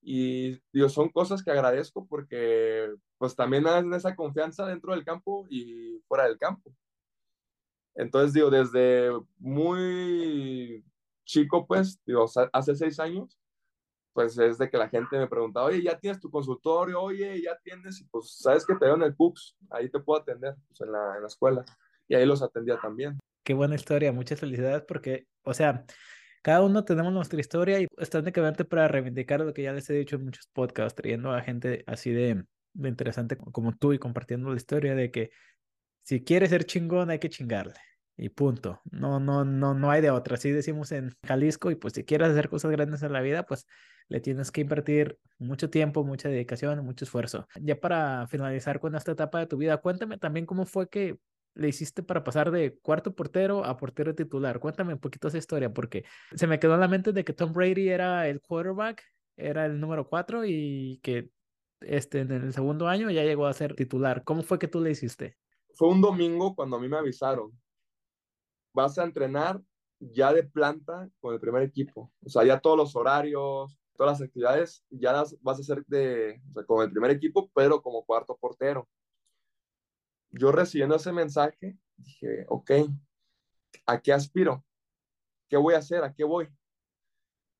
[0.00, 5.46] Y digo, son cosas que agradezco porque pues también dan esa confianza dentro del campo
[5.48, 6.74] y fuera del campo.
[7.94, 10.84] Entonces, digo, desde muy
[11.24, 13.38] chico, pues, digo, hace seis años,
[14.12, 17.56] pues es de que la gente me preguntaba, oye, ya tienes tu consultorio, oye, ya
[17.62, 20.80] tienes, y pues, sabes que te veo en el PUX, ahí te puedo atender, pues,
[20.80, 21.64] en la, en la escuela.
[22.08, 23.18] Y ahí los atendía también.
[23.44, 25.84] Qué buena historia, muchas felicidades porque, o sea,
[26.44, 29.94] cada uno tenemos nuestra historia y está únicamente para reivindicar lo que ya les he
[29.94, 34.50] dicho en muchos podcasts, trayendo a gente así de, de interesante como tú y compartiendo
[34.50, 35.30] la historia de que
[36.02, 37.72] si quieres ser chingón, hay que chingarle.
[38.18, 38.82] Y punto.
[38.90, 40.34] No, no, no, no hay de otra.
[40.34, 41.70] Así decimos en Jalisco.
[41.70, 43.66] Y pues si quieres hacer cosas grandes en la vida, pues
[44.08, 47.48] le tienes que invertir mucho tiempo, mucha dedicación, mucho esfuerzo.
[47.58, 51.16] Ya para finalizar con esta etapa de tu vida, cuéntame también cómo fue que
[51.54, 54.60] le hiciste para pasar de cuarto portero a portero titular.
[54.60, 57.52] Cuéntame un poquito esa historia, porque se me quedó en la mente de que Tom
[57.52, 59.02] Brady era el quarterback,
[59.36, 61.30] era el número cuatro y que
[61.80, 64.24] este, en el segundo año ya llegó a ser titular.
[64.24, 65.36] ¿Cómo fue que tú le hiciste?
[65.74, 67.52] fue un domingo cuando a mí me avisaron,
[68.72, 69.60] vas a entrenar
[69.98, 72.12] ya de planta con el primer equipo.
[72.24, 76.40] O sea, ya todos los horarios, todas las actividades, ya las vas a hacer de,
[76.66, 78.88] con el primer equipo, pero como cuarto portero.
[80.36, 82.70] Yo recibiendo ese mensaje, dije, ok,
[83.86, 84.64] ¿a qué aspiro?
[85.48, 86.02] ¿Qué voy a hacer?
[86.02, 86.48] ¿A qué voy?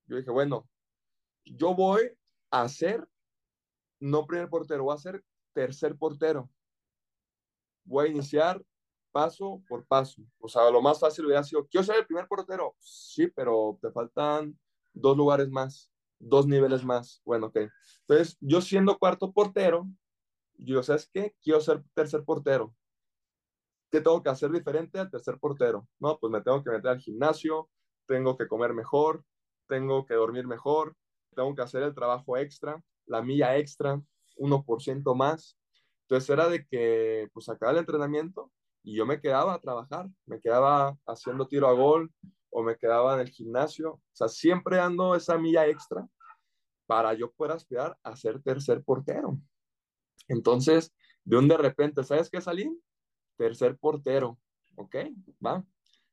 [0.07, 0.67] Yo dije, bueno,
[1.45, 2.17] yo voy
[2.51, 3.07] a ser,
[3.99, 6.49] no primer portero, voy a ser tercer portero
[7.85, 8.61] voy a iniciar
[9.11, 10.21] paso por paso.
[10.39, 12.75] O sea, lo más fácil hubiera sido, quiero ser el primer portero.
[12.79, 14.59] Sí, pero te faltan
[14.93, 17.21] dos lugares más, dos niveles más.
[17.23, 17.57] Bueno, ok.
[18.01, 19.87] Entonces, yo siendo cuarto portero,
[20.57, 21.35] yo, ¿sabes qué?
[21.41, 22.73] Quiero ser tercer portero.
[23.91, 25.87] ¿Qué tengo que hacer diferente al tercer portero?
[25.99, 27.69] No, pues me tengo que meter al gimnasio,
[28.07, 29.23] tengo que comer mejor,
[29.67, 30.95] tengo que dormir mejor,
[31.35, 34.01] tengo que hacer el trabajo extra, la milla extra,
[34.37, 35.57] 1% más.
[36.01, 38.51] Entonces era de que pues acababa el entrenamiento
[38.83, 42.11] y yo me quedaba a trabajar, me quedaba haciendo tiro a gol
[42.51, 43.93] o me quedaba en el gimnasio.
[43.93, 46.07] O sea, siempre ando esa milla extra
[46.85, 49.39] para yo poder aspirar a ser tercer portero.
[50.27, 52.69] Entonces, de un de repente, ¿sabes qué salí?
[53.37, 54.39] Tercer portero.
[54.75, 54.95] Ok,
[55.45, 55.65] va.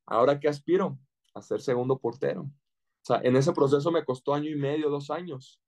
[0.06, 0.98] Ahora qué aspiro?
[1.34, 2.42] A ser segundo portero.
[2.42, 5.60] O sea, en ese proceso me costó año y medio, dos años.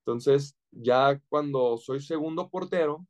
[0.00, 3.06] Entonces, ya cuando soy segundo portero,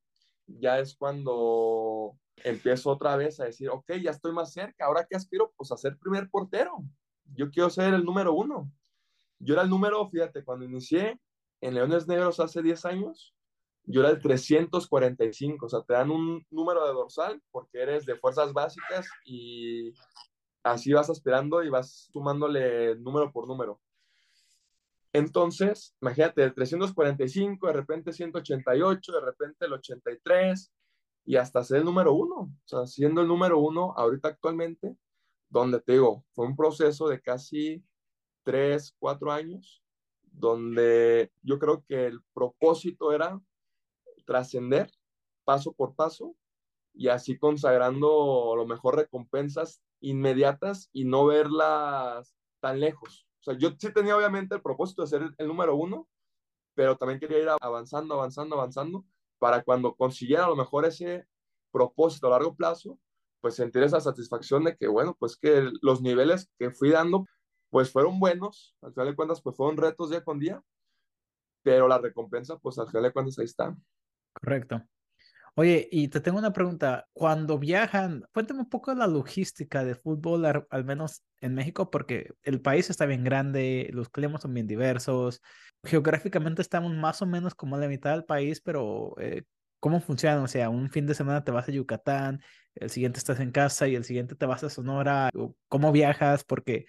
[0.46, 5.16] ya es cuando empiezo otra vez a decir, ok, ya estoy más cerca, ahora qué
[5.16, 6.84] aspiro, pues a ser primer portero.
[7.34, 8.70] Yo quiero ser el número uno.
[9.38, 11.18] Yo era el número, fíjate, cuando inicié
[11.60, 13.34] en Leones Negros hace 10 años,
[13.84, 18.16] yo era el 345, o sea, te dan un número de dorsal porque eres de
[18.16, 19.92] fuerzas básicas y
[20.62, 23.80] así vas aspirando y vas sumándole número por número.
[25.12, 30.72] Entonces, imagínate, el 345, de repente 188, de repente el 83
[31.24, 32.36] y hasta ser el número uno.
[32.36, 34.96] O sea, siendo el número uno ahorita actualmente,
[35.50, 37.84] donde te digo, fue un proceso de casi
[38.44, 39.82] 3, 4 años,
[40.22, 43.38] donde yo creo que el propósito era
[44.24, 44.90] trascender
[45.44, 46.34] paso por paso
[46.94, 53.26] y así consagrando a lo mejor recompensas inmediatas y no verlas tan lejos.
[53.40, 56.08] O sea, yo sí tenía obviamente el propósito de ser el, número uno,
[56.74, 59.04] pero también quería ir avanzando, avanzando, avanzando,
[59.38, 61.26] para cuando consiguiera a lo mejor ese
[61.72, 62.98] propósito a largo plazo,
[63.40, 67.26] pues sentir esa satisfacción de que, bueno, pues que los niveles que fui dando,
[67.70, 70.62] pues fueron buenos, al final de cuentas, pues fueron retos día con día,
[71.62, 73.76] pero la recompensa, pues al final de cuentas ahí está.
[74.32, 74.82] Correcto.
[75.54, 77.08] Oye, y te tengo una pregunta.
[77.12, 82.62] Cuando viajan, cuéntame un poco la logística de fútbol, al, menos en México, porque el
[82.62, 85.42] país está bien grande, los climas son bien diversos.
[85.84, 89.42] Geográficamente estamos más o menos como a la mitad del país, pero eh,
[89.78, 90.42] ¿cómo funciona?
[90.42, 92.40] O sea, un fin de semana te vas a Yucatán,
[92.74, 95.30] el siguiente estás en casa y el siguiente te vas a Sonora.
[95.68, 96.44] ¿Cómo viajas?
[96.44, 96.86] Porque,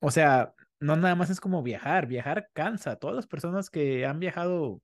[0.00, 2.96] o sea, no nada más es como viajar, viajar cansa.
[2.96, 4.80] Todas las personas que han viajado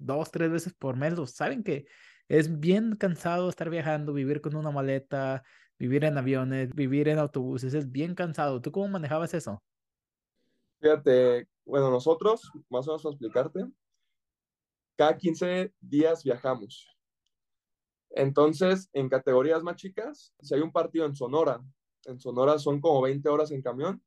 [0.00, 1.86] dos, tres veces por mes, saben que
[2.28, 5.42] es bien cansado estar viajando, vivir con una maleta,
[5.78, 8.60] vivir en aviones, vivir en autobuses, es bien cansado.
[8.60, 9.62] ¿Tú cómo manejabas eso?
[10.80, 13.66] Fíjate, bueno, nosotros, más o menos para explicarte,
[14.96, 16.86] cada 15 días viajamos.
[18.10, 21.62] Entonces, en categorías más chicas, si hay un partido en Sonora,
[22.04, 24.02] en Sonora son como 20 horas en camión,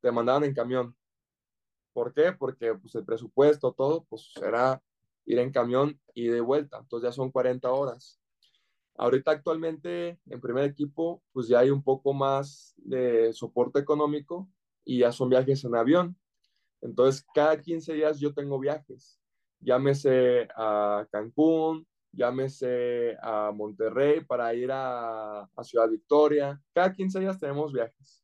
[0.00, 0.96] te mandaban en camión.
[1.92, 2.32] ¿Por qué?
[2.32, 4.82] Porque pues, el presupuesto, todo, pues era
[5.24, 8.20] ir en camión y de vuelta, entonces ya son 40 horas.
[8.96, 14.48] Ahorita actualmente en primer equipo pues ya hay un poco más de soporte económico
[14.84, 16.16] y ya son viajes en avión.
[16.80, 19.18] Entonces cada 15 días yo tengo viajes,
[19.60, 27.38] llámese a Cancún, llámese a Monterrey para ir a, a Ciudad Victoria, cada 15 días
[27.38, 28.22] tenemos viajes.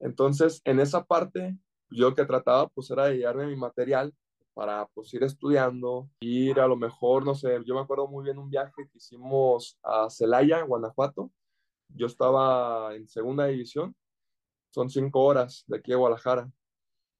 [0.00, 1.56] Entonces en esa parte
[1.90, 4.12] yo que trataba pues era de llevarme mi material
[4.54, 8.38] para pues ir estudiando, ir a lo mejor, no sé, yo me acuerdo muy bien
[8.38, 11.30] un viaje que hicimos a Celaya, Guanajuato.
[11.88, 13.94] Yo estaba en segunda división,
[14.70, 16.50] son cinco horas de aquí a Guadalajara.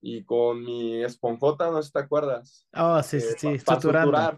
[0.00, 2.66] Y con mi esponjota, no sé si te acuerdas.
[2.74, 4.36] Oh, sí, sí, sí, suturando.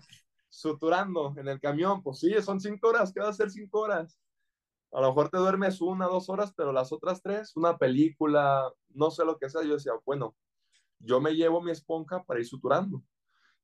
[0.48, 4.18] suturando en el camión, pues sí, son cinco horas, ¿qué va a ser cinco horas?
[4.92, 9.10] A lo mejor te duermes una, dos horas, pero las otras tres, una película, no
[9.10, 9.64] sé lo que sea.
[9.64, 10.36] Yo decía, bueno,
[11.04, 13.02] yo me llevo mi esponja para ir suturando.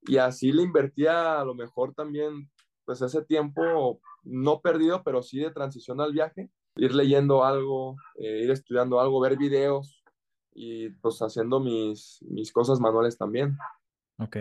[0.01, 2.49] Y así le invertía a lo mejor también,
[2.85, 8.41] pues ese tiempo no perdido, pero sí de transición al viaje, ir leyendo algo, eh,
[8.43, 10.03] ir estudiando algo, ver videos
[10.53, 13.57] y pues haciendo mis, mis cosas manuales también.
[14.17, 14.37] Ok,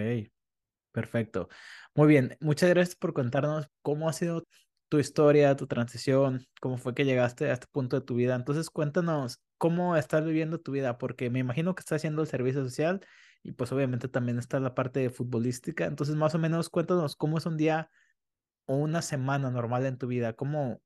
[0.93, 1.49] perfecto.
[1.95, 4.45] Muy bien, muchas gracias por contarnos cómo ha sido
[4.89, 8.35] tu historia, tu transición, cómo fue que llegaste a este punto de tu vida.
[8.35, 12.63] Entonces, cuéntanos cómo estás viviendo tu vida, porque me imagino que estás haciendo el servicio
[12.65, 13.07] social
[13.43, 15.85] y pues obviamente también está la parte futbolística.
[15.85, 17.91] Entonces, más o menos, cuéntanos cómo es un día
[18.65, 20.81] o una semana normal en tu vida, cómo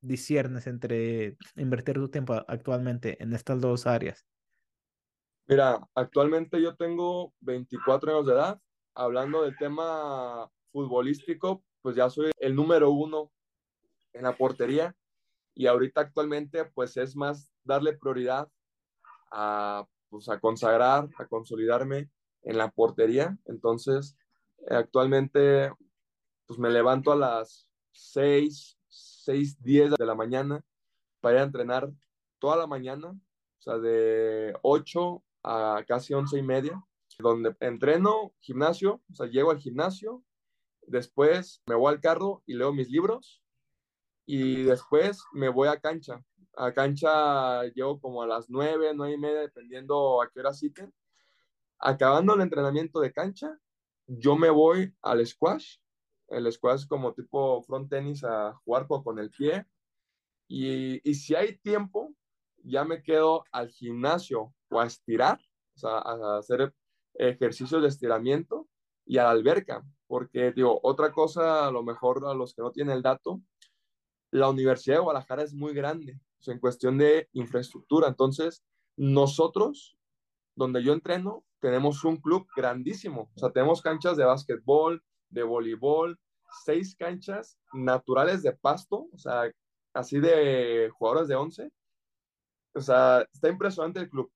[0.00, 4.26] disiernes entre invertir tu tiempo actualmente en estas dos áreas.
[5.46, 8.58] Mira, actualmente yo tengo 24 años de edad.
[8.94, 13.30] Hablando del tema futbolístico, pues ya soy el número uno
[14.14, 14.96] en la portería
[15.54, 18.48] y ahorita actualmente pues es más darle prioridad
[19.30, 22.10] a, pues, a consagrar, a consolidarme
[22.42, 23.36] en la portería.
[23.46, 24.16] Entonces,
[24.70, 25.72] actualmente
[26.46, 30.64] pues me levanto a las 6, 6, 10 de la mañana
[31.20, 31.90] para ir a entrenar
[32.38, 36.82] toda la mañana, o sea, de 8 a casi 11 y media,
[37.18, 40.22] donde entreno gimnasio, o sea, llego al gimnasio,
[40.82, 43.42] después me voy al carro y leo mis libros
[44.24, 46.22] y después me voy a cancha
[46.56, 50.92] A cancha llego como a las nueve, nueve y media, dependiendo a qué hora citen.
[51.78, 53.58] Acabando el entrenamiento de cancha,
[54.06, 55.76] yo me voy al squash.
[56.28, 59.66] El squash como tipo front tenis a jugar con el pie.
[60.48, 62.14] Y, y si hay tiempo,
[62.64, 65.38] ya me quedo al gimnasio o a estirar,
[65.74, 66.74] o sea, a hacer
[67.14, 68.68] ejercicios de estiramiento
[69.04, 72.72] y a la alberca, porque digo, otra cosa, a lo mejor a los que no
[72.72, 73.40] tienen el dato,
[74.32, 78.64] la Universidad de Guadalajara es muy grande, sea, en cuestión de infraestructura, entonces
[78.96, 79.98] nosotros,
[80.54, 86.18] donde yo entreno, tenemos un club grandísimo, o sea, tenemos canchas de básquetbol, de voleibol,
[86.64, 89.50] seis canchas naturales de pasto, o sea,
[89.92, 91.70] así de jugadores de once,
[92.74, 94.30] o sea, está impresionante el club.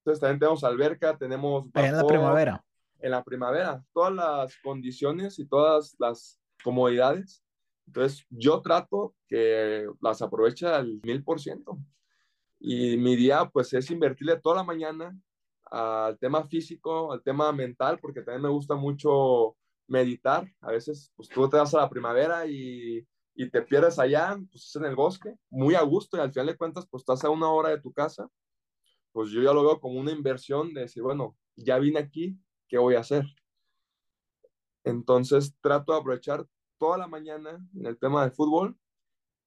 [0.00, 1.66] Entonces también tenemos alberca, tenemos...
[1.74, 2.64] en la primavera.
[2.98, 7.42] En la primavera, todas las condiciones y todas las comodidades.
[7.86, 11.78] Entonces yo trato que las aproveche al mil por ciento.
[12.58, 15.16] Y mi día pues es invertirle toda la mañana
[15.70, 19.56] al tema físico, al tema mental, porque también me gusta mucho
[19.88, 20.50] meditar.
[20.60, 23.06] A veces pues tú te vas a la primavera y
[23.36, 26.56] y te pierdes allá, pues en el bosque, muy a gusto y al final de
[26.56, 28.28] cuentas, pues estás a una hora de tu casa,
[29.12, 32.78] pues yo ya lo veo como una inversión de decir, bueno, ya vine aquí, ¿qué
[32.78, 33.26] voy a hacer?
[34.84, 36.46] Entonces trato de aprovechar
[36.78, 38.76] toda la mañana en el tema del fútbol,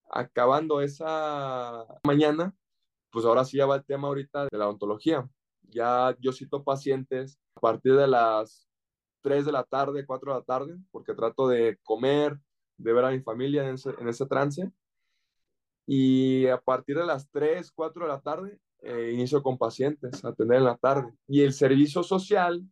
[0.09, 2.55] acabando esa mañana,
[3.11, 5.27] pues ahora sí ya va el tema ahorita de la ontología.
[5.63, 8.67] Ya yo cito pacientes a partir de las
[9.21, 12.39] 3 de la tarde, 4 de la tarde, porque trato de comer,
[12.77, 13.75] de ver a mi familia en
[14.07, 14.71] ese, trance.
[15.85, 20.57] Y a partir de las 3, 4 de la tarde, eh, inicio con pacientes, atender
[20.57, 21.11] en la tarde.
[21.27, 22.63] Y el servicio social,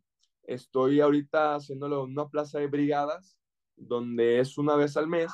[0.44, 3.36] estoy ahorita haciéndolo en una plaza de brigadas,
[3.78, 5.32] donde es una vez al mes,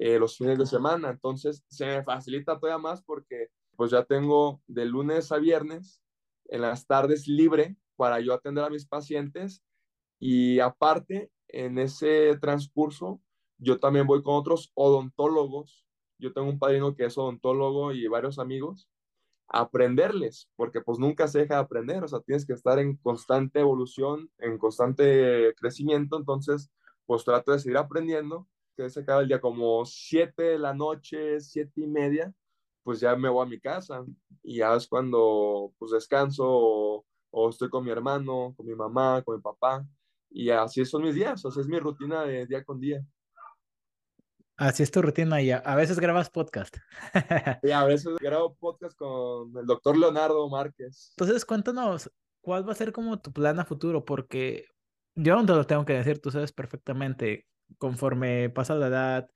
[0.00, 1.10] eh, los fines de semana.
[1.10, 6.02] Entonces, se me facilita todavía más porque pues ya tengo de lunes a viernes,
[6.46, 9.62] en las tardes libre para yo atender a mis pacientes
[10.18, 13.20] y aparte, en ese transcurso,
[13.58, 15.86] yo también voy con otros odontólogos.
[16.18, 18.88] Yo tengo un padrino que es odontólogo y varios amigos
[19.48, 23.60] aprenderles, porque pues nunca se deja de aprender, o sea, tienes que estar en constante
[23.60, 26.70] evolución, en constante crecimiento, entonces
[27.08, 28.46] pues trato de seguir aprendiendo,
[28.76, 32.34] que se acaba el día como 7 de la noche, siete y media,
[32.82, 34.04] pues ya me voy a mi casa
[34.42, 39.22] y ya es cuando pues descanso o, o estoy con mi hermano, con mi mamá,
[39.22, 39.86] con mi papá
[40.28, 43.02] y así son mis días, o sea, es mi rutina de día con día.
[44.58, 46.76] Así es tu rutina y a, veces grabas podcast.
[47.62, 51.14] Sí, a veces grabo podcast con el doctor Leonardo Márquez.
[51.16, 52.10] Entonces, cuéntanos,
[52.42, 54.04] ¿cuál va a ser como tu plan a futuro?
[54.04, 54.66] Porque
[55.18, 57.46] yo no te lo tengo que decir, tú sabes perfectamente,
[57.78, 59.30] conforme pasa la edad,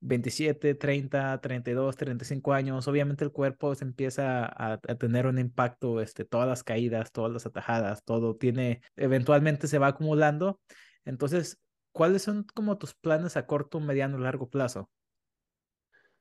[0.00, 6.02] 27, 30, 32, 35 años, obviamente el cuerpo se empieza a, a, tener un impacto,
[6.02, 10.60] este, todas las caídas, todas las atajadas, todo tiene, eventualmente se va acumulando.
[11.06, 11.58] Entonces,
[11.92, 14.90] ¿cuáles son como tus planes a corto, mediano largo plazo?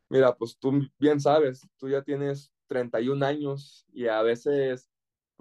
[0.08, 4.90] Mira, pues tú bien sabes, tú ya tienes 31 años y a veces,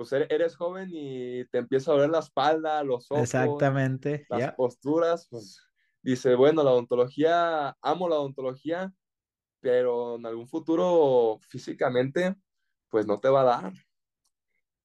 [0.09, 4.26] pues eres joven y te empieza a doler la espalda, los ojos, Exactamente.
[4.28, 5.61] las posturas, pues
[6.03, 8.92] dice, bueno, la odontología, amo la odontología,
[9.61, 12.36] pero en algún futuro físicamente,
[12.88, 13.72] pues no te va a dar.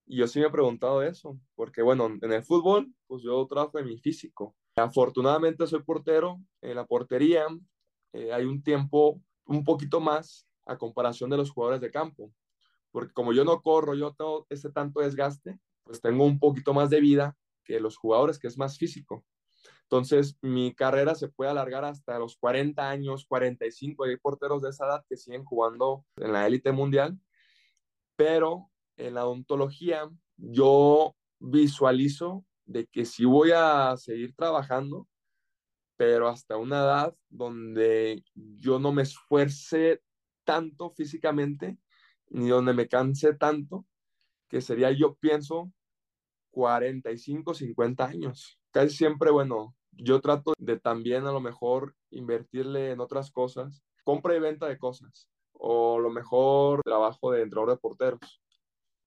[0.06, 3.78] Y yo sí me he preguntado eso, porque bueno, en el fútbol, pues yo trabajo
[3.78, 6.40] en mi físico, Afortunadamente soy portero.
[6.60, 7.46] En la portería
[8.12, 12.32] eh, hay un tiempo un poquito más a comparación de los jugadores de campo.
[12.90, 16.90] Porque como yo no corro, yo tengo ese tanto desgaste, pues tengo un poquito más
[16.90, 19.24] de vida que los jugadores, que es más físico.
[19.82, 24.04] Entonces, mi carrera se puede alargar hasta los 40 años, 45.
[24.04, 27.18] Hay porteros de esa edad que siguen jugando en la élite mundial.
[28.16, 35.08] Pero en la odontología, yo visualizo de que sí voy a seguir trabajando,
[35.96, 40.02] pero hasta una edad donde yo no me esfuerce
[40.44, 41.78] tanto físicamente,
[42.30, 43.86] ni donde me canse tanto,
[44.48, 45.72] que sería, yo pienso,
[46.50, 48.58] 45, 50 años.
[48.70, 54.36] Casi siempre, bueno, yo trato de también a lo mejor invertirle en otras cosas, compra
[54.36, 58.42] y venta de cosas, o lo mejor trabajo de entrenador de porteros.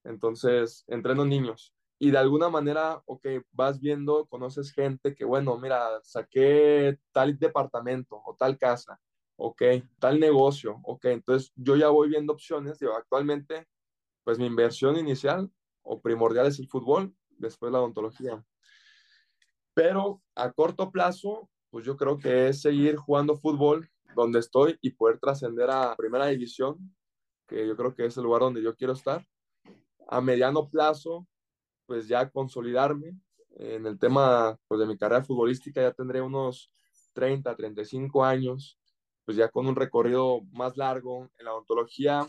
[0.04, 6.00] Entonces, entreno niños y de alguna manera, ok, vas viendo, conoces gente que, bueno, mira,
[6.02, 9.00] saqué tal departamento o tal casa,
[9.38, 9.62] ok,
[10.00, 13.68] tal negocio, ok, entonces yo ya voy viendo opciones, digo, actualmente,
[14.24, 15.52] pues mi inversión inicial
[15.82, 18.44] o primordial es el fútbol, después la odontología.
[19.74, 24.92] Pero a corto plazo, pues yo creo que es seguir jugando fútbol donde estoy y
[24.92, 26.94] poder trascender a primera división,
[27.48, 29.26] que yo creo que es el lugar donde yo quiero estar.
[30.08, 31.28] A mediano plazo,
[31.86, 33.18] pues ya consolidarme
[33.56, 36.72] en el tema pues, de mi carrera futbolística, ya tendré unos
[37.14, 38.80] 30, 35 años,
[39.26, 42.28] pues ya con un recorrido más largo en la odontología,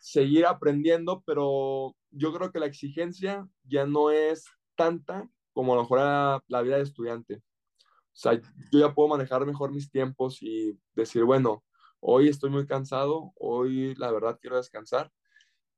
[0.00, 4.44] seguir aprendiendo, pero yo creo que la exigencia ya no es
[4.76, 7.42] tanta como a lo mejor era la vida de estudiante.
[7.76, 11.64] O sea, yo ya puedo manejar mejor mis tiempos y decir, bueno,
[12.00, 15.12] hoy estoy muy cansado, hoy la verdad quiero descansar.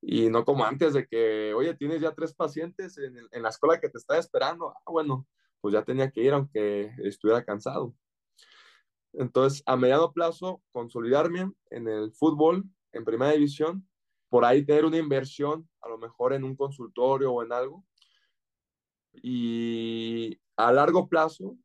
[0.00, 3.80] Y no como antes de que, oye, tienes ya tres pacientes en, en la escuela
[3.80, 4.70] que te está esperando.
[4.70, 5.26] Ah, bueno,
[5.60, 7.94] pues ya tenía que ir aunque estuviera cansado.
[9.14, 13.88] Entonces, a mediano plazo, consolidarme en el fútbol, en primera división,
[14.28, 17.84] por ahí tener una inversión, a lo mejor en un consultorio o en algo.
[19.12, 21.56] Y a largo plazo,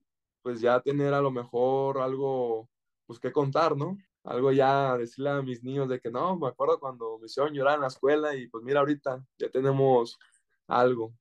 [0.41, 2.69] pues ya tener a lo mejor algo,
[3.05, 3.97] pues que contar, ¿no?
[4.23, 7.75] Algo ya decirle a mis niños de que no, me acuerdo cuando me hicieron llorar
[7.75, 10.17] en la escuela y pues mira, ahorita ya tenemos
[10.67, 11.13] algo.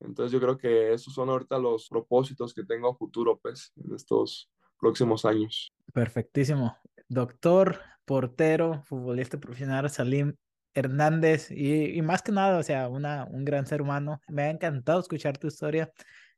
[0.00, 3.94] Entonces yo creo que esos son ahorita los propósitos que tengo a futuro, pues, en
[3.94, 4.51] estos
[4.82, 5.72] próximos años.
[5.94, 6.76] Perfectísimo.
[7.08, 10.34] Doctor, portero, futbolista profesional, Salim
[10.74, 14.20] Hernández y, más que nada, o sea, una, un gran ser humano.
[14.28, 15.92] Me ha encantado escuchar tu historia.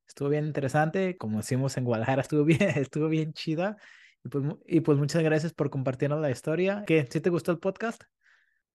[0.07, 3.79] Estuvo bien interesante, como decimos en Guadalajara, estuvo bien, estuvo bien chida.
[4.23, 6.85] Y pues, y pues muchas gracias por compartirnos la historia.
[6.87, 7.07] ¿Qué?
[7.11, 8.03] ¿Sí te gustó el podcast?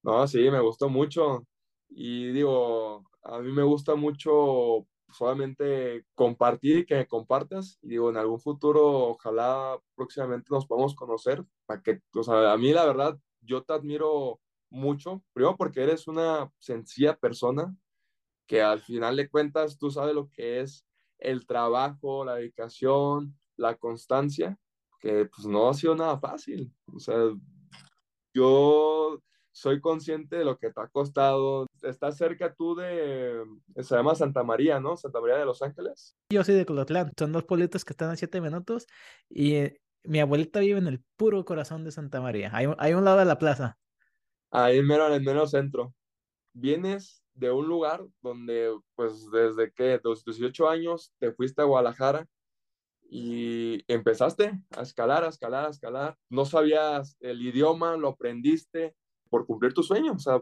[0.02, 1.46] No, sí, me gustó mucho.
[1.90, 7.80] Y digo, a mí me gusta mucho solamente compartir y que me compartas.
[7.82, 11.44] Y digo, en algún futuro, ojalá próximamente nos podamos conocer.
[11.66, 14.40] Para que, o sea, a mí la verdad, yo te admiro
[14.70, 17.76] mucho, primero porque eres una sencilla persona
[18.48, 20.86] que al final de cuentas tú sabes lo que es
[21.20, 24.58] el trabajo, la dedicación, la constancia,
[25.00, 26.74] que pues no ha sido nada fácil.
[26.94, 27.16] O sea,
[28.34, 29.22] yo
[29.60, 31.68] soy consciente de lo que te ha costado.
[31.82, 33.44] Estás cerca tú de,
[33.76, 34.98] se llama Santa María, ¿no?
[34.98, 36.16] Santa María de Los Ángeles.
[36.32, 38.88] Yo soy de Colotlán, son dos pueblitos que están a siete minutos
[39.30, 43.06] y eh, mi abuelita vive en el puro corazón de Santa María, hay, hay un
[43.06, 43.78] lado de la plaza
[44.52, 45.94] ahí mero en el mero centro.
[46.54, 52.28] Vienes de un lugar donde, pues, desde que, los 18 años, te fuiste a Guadalajara
[53.10, 56.18] y empezaste a escalar, a escalar, a escalar.
[56.30, 58.96] No sabías el idioma, lo aprendiste
[59.30, 60.42] por cumplir tu sueño, o sea,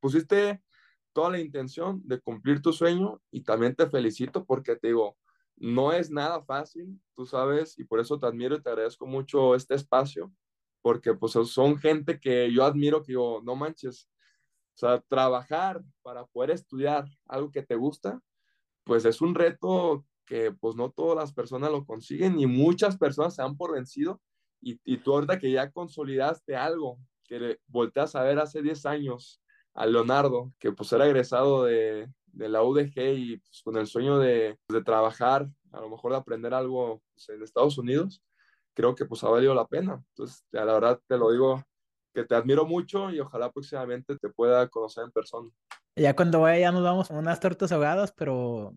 [0.00, 0.62] pusiste
[1.12, 5.16] toda la intención de cumplir tu sueño y también te felicito porque te digo,
[5.56, 9.54] no es nada fácil, tú sabes, y por eso te admiro y te agradezco mucho
[9.54, 10.32] este espacio
[10.82, 14.08] porque pues son gente que yo admiro, que yo, no manches,
[14.74, 18.20] o sea, trabajar para poder estudiar algo que te gusta,
[18.84, 23.34] pues es un reto que pues no todas las personas lo consiguen y muchas personas
[23.34, 24.20] se dan por vencido
[24.60, 29.40] y, y tú ahorita que ya consolidaste algo, que volteas a ver hace 10 años
[29.74, 34.18] a Leonardo, que pues era egresado de, de la UDG y pues, con el sueño
[34.18, 38.22] de, de, trabajar, a lo mejor de aprender algo pues, en Estados Unidos,
[38.74, 40.02] creo que pues ha valido la pena.
[40.10, 41.62] Entonces, la verdad te lo digo
[42.14, 45.50] que te admiro mucho y ojalá próximamente te pueda conocer en persona.
[45.96, 48.74] Ya cuando vaya ya nos vamos a unas tortas ahogadas, pero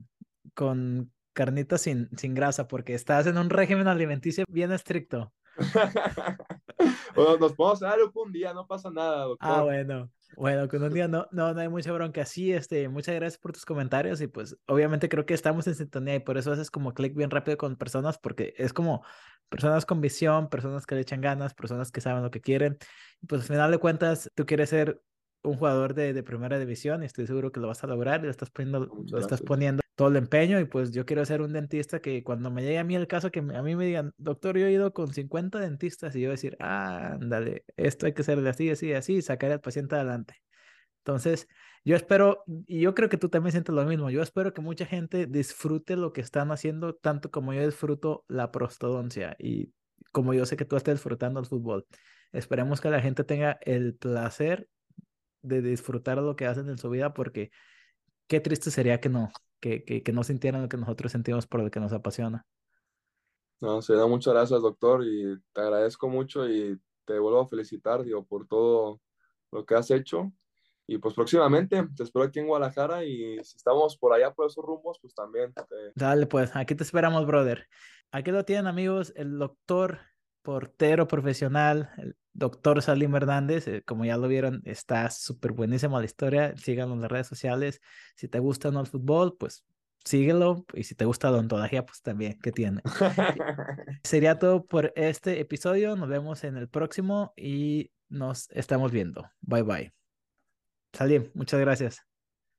[0.54, 5.34] con carnitas sin, sin grasa, porque estás en un régimen alimenticio bien estricto.
[7.16, 9.50] bueno, nos podemos dar un día, no pasa nada, ah, doctor.
[9.50, 10.10] Ah, bueno.
[10.36, 12.24] Bueno, con un día no, no, no hay mucha bronca.
[12.26, 16.16] Sí, este, muchas gracias por tus comentarios y pues obviamente creo que estamos en sintonía
[16.16, 19.04] y por eso haces como clic bien rápido con personas porque es como
[19.50, 22.78] personas con visión, personas que le echan ganas, personas que saben lo que quieren.
[23.22, 25.02] Y pues al final de cuentas, tú quieres ser
[25.42, 28.26] un jugador de, de primera división y estoy seguro que lo vas a lograr y
[28.26, 31.52] lo estás poniendo, lo estás poniendo todo el empeño y pues yo quiero ser un
[31.52, 34.58] dentista que cuando me llegue a mí el caso que a mí me digan, doctor,
[34.58, 38.50] yo he ido con 50 dentistas y yo decir, ah, ándale, esto hay que hacerle
[38.50, 40.36] así, así, así y sacar al paciente adelante.
[41.00, 41.50] Entonces,
[41.84, 44.86] yo espero, y yo creo que tú también sientes lo mismo, yo espero que mucha
[44.86, 49.74] gente disfrute lo que están haciendo tanto como yo disfruto la prostodoncia y
[50.14, 51.86] como yo sé que tú estás disfrutando el fútbol.
[52.32, 54.70] Esperemos que la gente tenga el placer
[55.42, 57.52] de disfrutar lo que hacen en su vida porque
[58.28, 59.30] qué triste sería que no,
[59.60, 62.46] que, que, que no sintieran lo que nosotros sentimos por lo que nos apasiona.
[63.62, 68.04] No, se da muchas gracias, doctor, y te agradezco mucho y te vuelvo a felicitar,
[68.04, 69.02] digo, por todo
[69.52, 70.32] lo que has hecho
[70.92, 74.66] y pues próximamente te espero aquí en Guadalajara y si estamos por allá por esos
[74.66, 75.54] rumbos, pues también.
[75.94, 77.68] Dale, pues, aquí te esperamos, brother.
[78.12, 80.00] Aquí lo tienen, amigos, el doctor
[80.50, 83.68] portero profesional, el doctor Salim Hernández.
[83.68, 86.58] Eh, como ya lo vieron, está súper buenísima la historia.
[86.58, 87.82] Síganlo en las redes sociales.
[88.16, 89.64] Si te gusta no el fútbol, pues
[90.04, 90.66] síguelo.
[90.74, 92.82] Y si te gusta la odontología, pues también, ¿qué tiene?
[94.04, 95.96] Sería todo por este episodio.
[95.96, 99.30] Nos vemos en el próximo y nos estamos viendo.
[99.42, 99.94] Bye bye.
[100.94, 102.02] Salim, muchas gracias.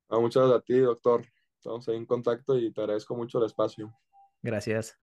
[0.09, 1.27] Muchas gracias a ti, doctor.
[1.57, 3.93] Estamos ahí en contacto y te agradezco mucho el espacio.
[4.43, 4.97] Gracias.